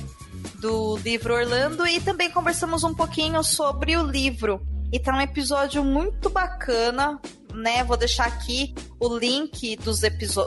[0.56, 4.60] do livro Orlando e também conversamos um pouquinho sobre o livro.
[4.92, 7.20] E tá um episódio muito bacana,
[7.54, 7.84] né?
[7.84, 10.00] Vou deixar aqui o link dos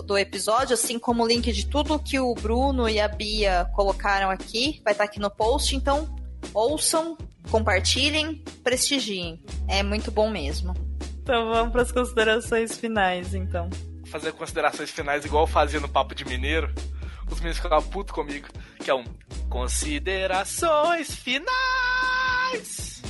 [0.06, 4.30] do episódio, assim como o link de tudo que o Bruno e a Bia colocaram
[4.30, 4.82] aqui.
[4.84, 6.14] Vai estar tá aqui no post, então
[6.54, 7.18] ouçam,
[7.50, 9.42] compartilhem, prestigiem.
[9.70, 10.91] É muito bom mesmo.
[11.22, 13.70] Então vamos para as considerações finais, então.
[14.08, 16.74] Fazer considerações finais igual fazia no Papo de Mineiro.
[17.30, 18.48] Os meninos ficavam putos comigo.
[18.80, 19.06] Que é um
[19.52, 23.01] Considerações finais!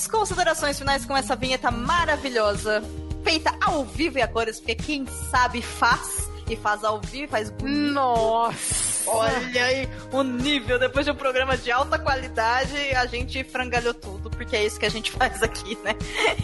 [0.00, 2.82] Nossas considerações finais com essa vinheta maravilhosa,
[3.22, 7.50] feita ao vivo e a cores, porque quem sabe faz e faz ao vivo, faz
[7.50, 7.92] bonito.
[7.92, 9.10] Nossa!
[9.10, 14.30] Olha aí o nível, depois de um programa de alta qualidade, a gente frangalhou tudo,
[14.30, 15.94] porque é isso que a gente faz aqui, né?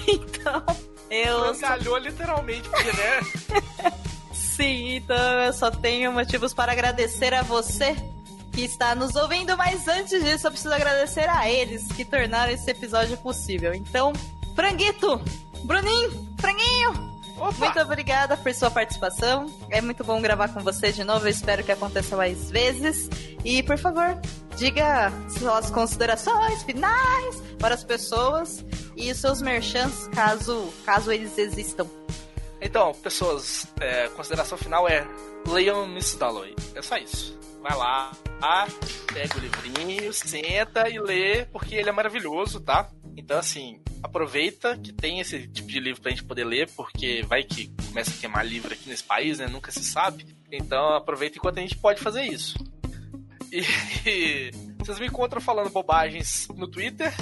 [0.07, 0.63] Então,
[1.11, 1.55] eu.
[1.55, 3.93] Frangalhou literalmente, porque, né?
[4.35, 7.95] Sim, então eu só tenho motivos para agradecer a você
[8.57, 12.71] que está nos ouvindo, mas antes disso eu preciso agradecer a eles que tornaram esse
[12.71, 13.75] episódio possível.
[13.75, 14.15] Então,
[14.55, 15.21] Franguito,
[15.63, 17.53] Bruninho, Franguinho, Opa.
[17.53, 19.55] Muito obrigada por sua participação.
[19.69, 21.27] É muito bom gravar com você de novo.
[21.27, 23.11] Eu espero que aconteça mais vezes.
[23.45, 24.19] E, por favor,
[24.57, 28.65] diga suas considerações finais para as pessoas
[28.97, 31.87] e seus merchants, caso, caso eles existam.
[32.59, 35.07] Então, pessoas, é, consideração final é
[35.47, 36.57] leiam Miss Dalloway.
[36.75, 37.39] É só isso.
[37.67, 38.13] Vai lá,
[39.13, 42.89] pega o livrinho, senta e lê, porque ele é maravilhoso, tá?
[43.17, 47.43] Então, assim, aproveita que tem esse tipo de livro pra gente poder ler, porque vai
[47.43, 49.49] que começa a queimar livro aqui nesse país, né?
[49.49, 50.25] Nunca se sabe.
[50.53, 52.57] Então aproveita enquanto a gente pode fazer isso.
[53.51, 57.13] E, vocês me encontram falando bobagens no Twitter.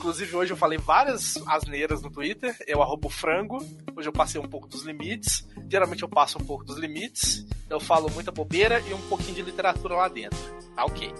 [0.00, 2.56] Inclusive, hoje eu falei várias asneiras no Twitter.
[2.66, 3.58] Eu arrobo frango.
[3.94, 5.46] Hoje eu passei um pouco dos limites.
[5.68, 7.44] Geralmente eu passo um pouco dos limites.
[7.68, 10.38] Eu falo muita bobeira e um pouquinho de literatura lá dentro.
[10.74, 11.12] Tá ok.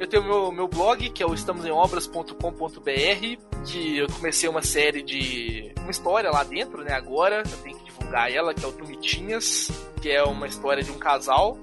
[0.00, 5.74] Eu tenho meu, meu blog, que é o estamosemobras.com.br, que eu comecei uma série de.
[5.78, 6.94] uma história lá dentro, né?
[6.94, 9.70] Agora, eu tenho que divulgar ela, que é o Tumitinhas,
[10.00, 11.58] que é uma história de um casal,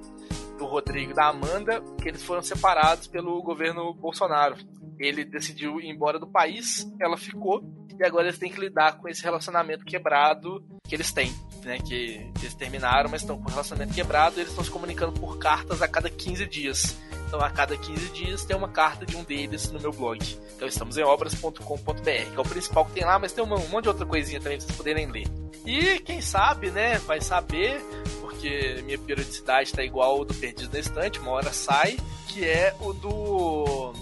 [0.60, 4.56] do Rodrigo e da Amanda, que eles foram separados pelo governo Bolsonaro.
[5.04, 7.62] Ele decidiu ir embora do país, ela ficou,
[8.00, 11.34] e agora eles têm que lidar com esse relacionamento quebrado que eles têm.
[11.64, 15.14] Né, que eles terminaram, mas estão com o relacionamento quebrado e eles estão se comunicando
[15.18, 16.98] por cartas a cada 15 dias.
[17.26, 20.20] Então, a cada 15 dias tem uma carta de um deles no meu blog.
[20.56, 23.84] Então, estamos em obras.com.br, que é o principal que tem lá, mas tem um monte
[23.84, 25.26] de outra coisinha também pra vocês poderem ler.
[25.66, 27.82] E quem sabe, né, vai saber,
[28.20, 31.98] porque minha periodicidade tá igual ao do Perdido na Estante, uma hora sai,
[32.28, 33.94] que é o do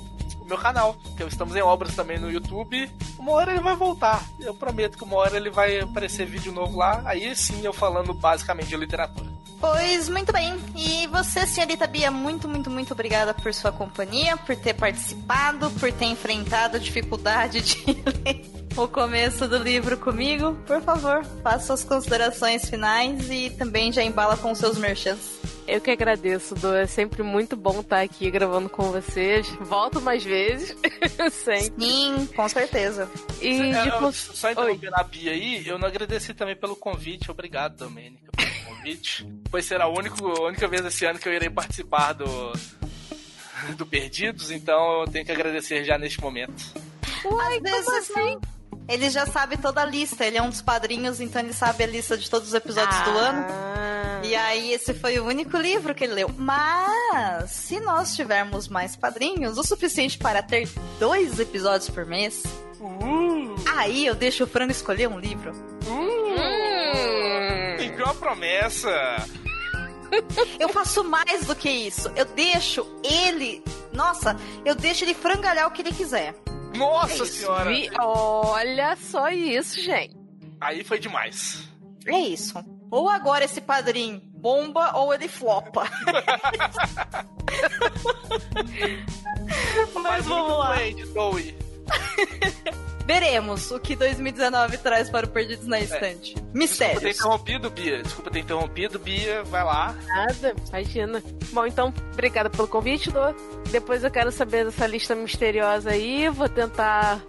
[0.52, 2.90] meu canal, que estamos em obras também no YouTube.
[3.18, 4.24] Uma hora ele vai voltar.
[4.40, 7.02] Eu prometo que uma hora ele vai aparecer vídeo novo lá.
[7.06, 9.32] Aí sim eu falando basicamente de literatura.
[9.60, 10.54] Pois muito bem.
[10.76, 15.92] E você, senhorita Bia, muito, muito, muito obrigada por sua companhia, por ter participado, por
[15.94, 17.86] ter enfrentado a dificuldade de
[18.26, 20.54] ler o começo do livro comigo.
[20.66, 25.40] Por favor, faça suas considerações finais e também já embala com seus merchants.
[25.68, 26.74] Eu que agradeço, Do.
[26.76, 29.48] É sempre muito bom estar aqui gravando com vocês.
[29.62, 30.76] Volto mais vezes.
[31.32, 31.86] sempre.
[31.86, 33.10] Sim, com certeza.
[33.40, 37.30] E É, tipo, eu- só interrompendo a Bia aí, eu não agradeci também pelo convite.
[37.32, 39.26] Obrigado, Domênica, pelo convite.
[39.50, 42.52] Pois será a única, a única vez esse ano que eu irei participar do,
[43.78, 46.54] do Perdidos, então eu tenho que agradecer já neste momento.
[47.24, 48.42] Às vezes não.
[48.88, 51.88] Ele já sabe toda a lista, ele é um dos padrinhos, então ele sabe a
[51.88, 53.46] lista de todos os episódios do ano.
[53.50, 54.22] Ah.
[54.24, 56.30] E aí, esse foi o único livro que ele leu.
[56.38, 62.44] Mas, se nós tivermos mais padrinhos, o suficiente para ter dois episódios por mês,
[62.82, 65.54] Uh, aí eu deixo o frango escolher um livro.
[67.78, 68.90] Que uma promessa.
[70.60, 72.12] Eu faço mais do que isso.
[72.16, 73.64] Eu deixo ele.
[73.94, 74.36] Nossa,
[74.66, 76.34] eu deixo ele frangalhar o que ele quiser.
[76.76, 77.70] Nossa senhora!
[77.70, 80.16] Vi- Olha só isso, gente.
[80.60, 81.68] Aí foi demais.
[82.06, 82.64] É isso.
[82.90, 85.88] Ou agora esse padrinho bomba ou ele flopa.
[90.02, 90.76] Mas vamos lá.
[90.76, 90.96] Bem.
[93.06, 96.36] Veremos o que 2019 traz para o Perdidos na Estante.
[96.36, 97.04] Desculpa ter Mistérios.
[97.04, 98.04] interrompido, Bia.
[98.04, 99.44] Desculpa ter interrompido, Bia.
[99.44, 99.96] Vai lá.
[100.08, 101.24] Nada, imagina.
[101.52, 103.34] Bom, então, obrigada pelo convite, Dô.
[103.72, 106.30] Depois eu quero saber dessa lista misteriosa aí.
[106.30, 107.22] Vou tentar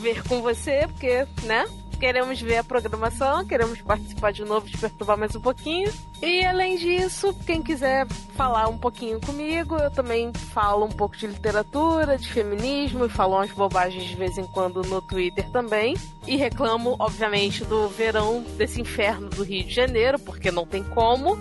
[0.00, 1.64] ver com você, porque, né?
[2.02, 5.88] Queremos ver a programação, queremos participar de novo, te perturbar mais um pouquinho.
[6.20, 11.28] E além disso, quem quiser falar um pouquinho comigo, eu também falo um pouco de
[11.28, 15.96] literatura, de feminismo e falo umas bobagens de vez em quando no Twitter também.
[16.26, 21.38] E reclamo, obviamente, do verão desse inferno do Rio de Janeiro, porque não tem como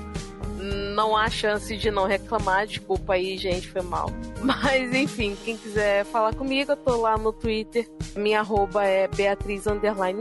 [0.62, 2.68] não há chance de não reclamar.
[2.68, 4.10] Desculpa aí, gente, foi mal.
[4.42, 7.90] Mas enfim, quem quiser falar comigo, eu tô lá no Twitter.
[8.16, 9.64] Minha arroba é Beatriz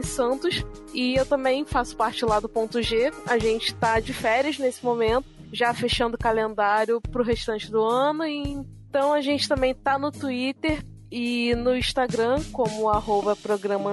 [0.05, 0.65] Santos.
[0.93, 3.13] E eu também faço parte lá do ponto G.
[3.27, 8.25] A gente tá de férias nesse momento, já fechando o calendário pro restante do ano.
[8.25, 13.91] E então a gente também tá no Twitter e no Instagram como arroba programa.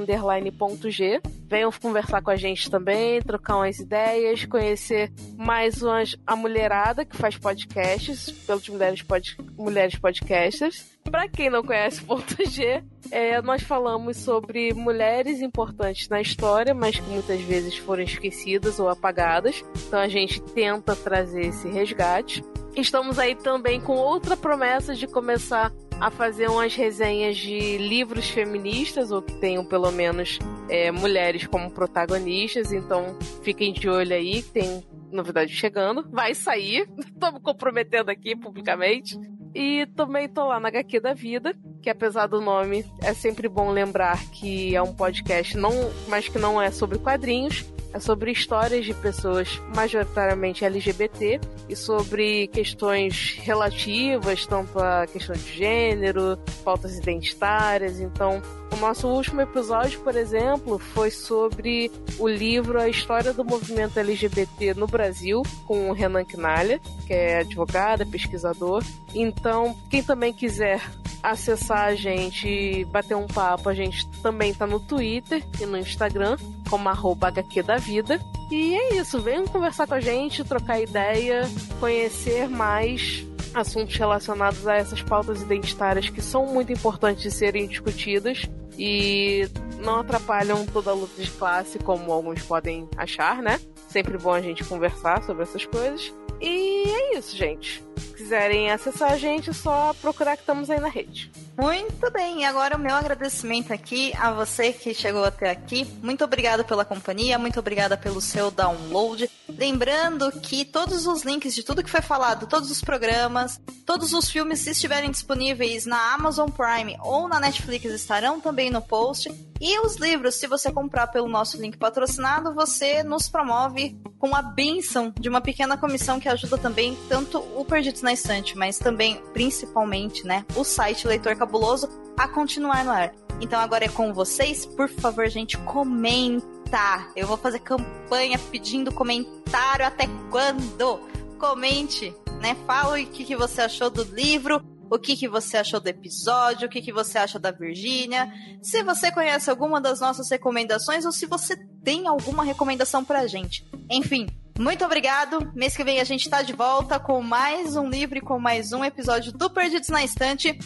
[1.47, 7.15] Venham conversar com a gente também, trocar umas ideias, conhecer mais umas, a mulherada que
[7.15, 10.85] faz podcasts, pelos mulheres, pod, mulheres podcasters.
[11.03, 16.99] Pra quem não conhece ponto G, é, nós falamos sobre mulheres importantes na história, mas
[16.99, 19.63] que muitas vezes foram esquecidas ou apagadas.
[19.87, 22.43] Então a gente tenta trazer esse resgate.
[22.75, 29.11] Estamos aí também com outra promessa de começar a fazer umas resenhas de livros feministas,
[29.11, 30.37] ou que tenham pelo menos
[30.69, 32.71] é, mulheres como protagonistas.
[32.71, 36.07] Então fiquem de olho aí, tem novidade chegando.
[36.09, 36.87] Vai sair,
[37.19, 39.17] tô me comprometendo aqui publicamente.
[39.55, 43.71] E também tô lá na HQ da Vida, que apesar do nome, é sempre bom
[43.71, 45.71] lembrar que é um podcast, não,
[46.07, 47.65] mas que não é sobre quadrinhos,
[47.97, 55.51] é sobre histórias de pessoas majoritariamente LGBT e sobre questões relativas, tanto a questão de
[55.53, 57.99] gênero, pautas identitárias.
[57.99, 58.41] Então,
[58.71, 64.75] o nosso último episódio, por exemplo, foi sobre o livro A História do Movimento LGBT
[64.75, 68.83] no Brasil, com o Renan Quinalha, que é advogado, é pesquisador.
[69.15, 70.81] Então, quem também quiser
[71.23, 76.37] acessar a gente bater um papo, a gente também tá no Twitter e no Instagram,
[76.69, 78.19] como arroba HQ da Vida.
[78.51, 81.49] E é isso, venham conversar com a gente, trocar ideia,
[81.79, 88.43] conhecer mais assuntos relacionados a essas pautas identitárias que são muito importantes de serem discutidas
[88.77, 89.49] e
[89.79, 93.59] não atrapalham toda a luta de classe, como alguns podem achar, né?
[93.87, 96.13] Sempre bom a gente conversar sobre essas coisas.
[96.39, 97.83] E é isso, gente.
[97.97, 101.31] Se quiserem acessar a gente, é só procurar que estamos aí na rede.
[101.57, 105.85] Muito bem, agora o meu agradecimento aqui a você que chegou até aqui.
[106.03, 109.27] Muito obrigada pela companhia, muito obrigada pelo seu download.
[109.49, 114.29] Lembrando que todos os links de tudo que foi falado, todos os programas, todos os
[114.29, 119.27] filmes, se estiverem disponíveis na Amazon Prime ou na Netflix, estarão também no post.
[119.59, 124.41] E os livros, se você comprar pelo nosso link patrocinado, você nos promove com a
[124.41, 129.21] benção de uma pequena comissão que ajuda também tanto o Perdidos na Estante, mas também,
[129.33, 131.87] principalmente, né, o site Leitor Cabuloso
[132.17, 133.13] a continuar no ar.
[133.39, 137.07] Então agora é com vocês, por favor, gente, comenta.
[137.15, 140.99] Eu vou fazer campanha pedindo comentário até quando?
[141.39, 142.53] Comente, né?
[142.65, 144.61] Fala o que, que você achou do livro,
[144.91, 148.29] o que, que você achou do episódio, o que, que você acha da Virgínia.
[148.61, 153.65] Se você conhece alguma das nossas recomendações ou se você tem alguma recomendação pra gente.
[153.89, 154.27] Enfim,
[154.59, 155.49] muito obrigado.
[155.55, 158.73] Mês que vem a gente tá de volta com mais um livro e com mais
[158.73, 160.59] um episódio do Perdidos na Estante.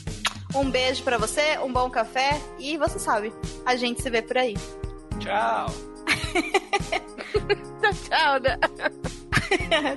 [0.55, 3.33] Um beijo para você, um bom café e você sabe,
[3.65, 4.55] a gente se vê por aí.
[5.19, 5.67] Tchau.
[8.07, 8.57] tchau, né?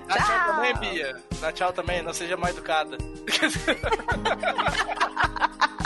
[0.06, 1.16] Dá tchau também, Bia.
[1.40, 2.98] Dá tchau também, não seja mal educada.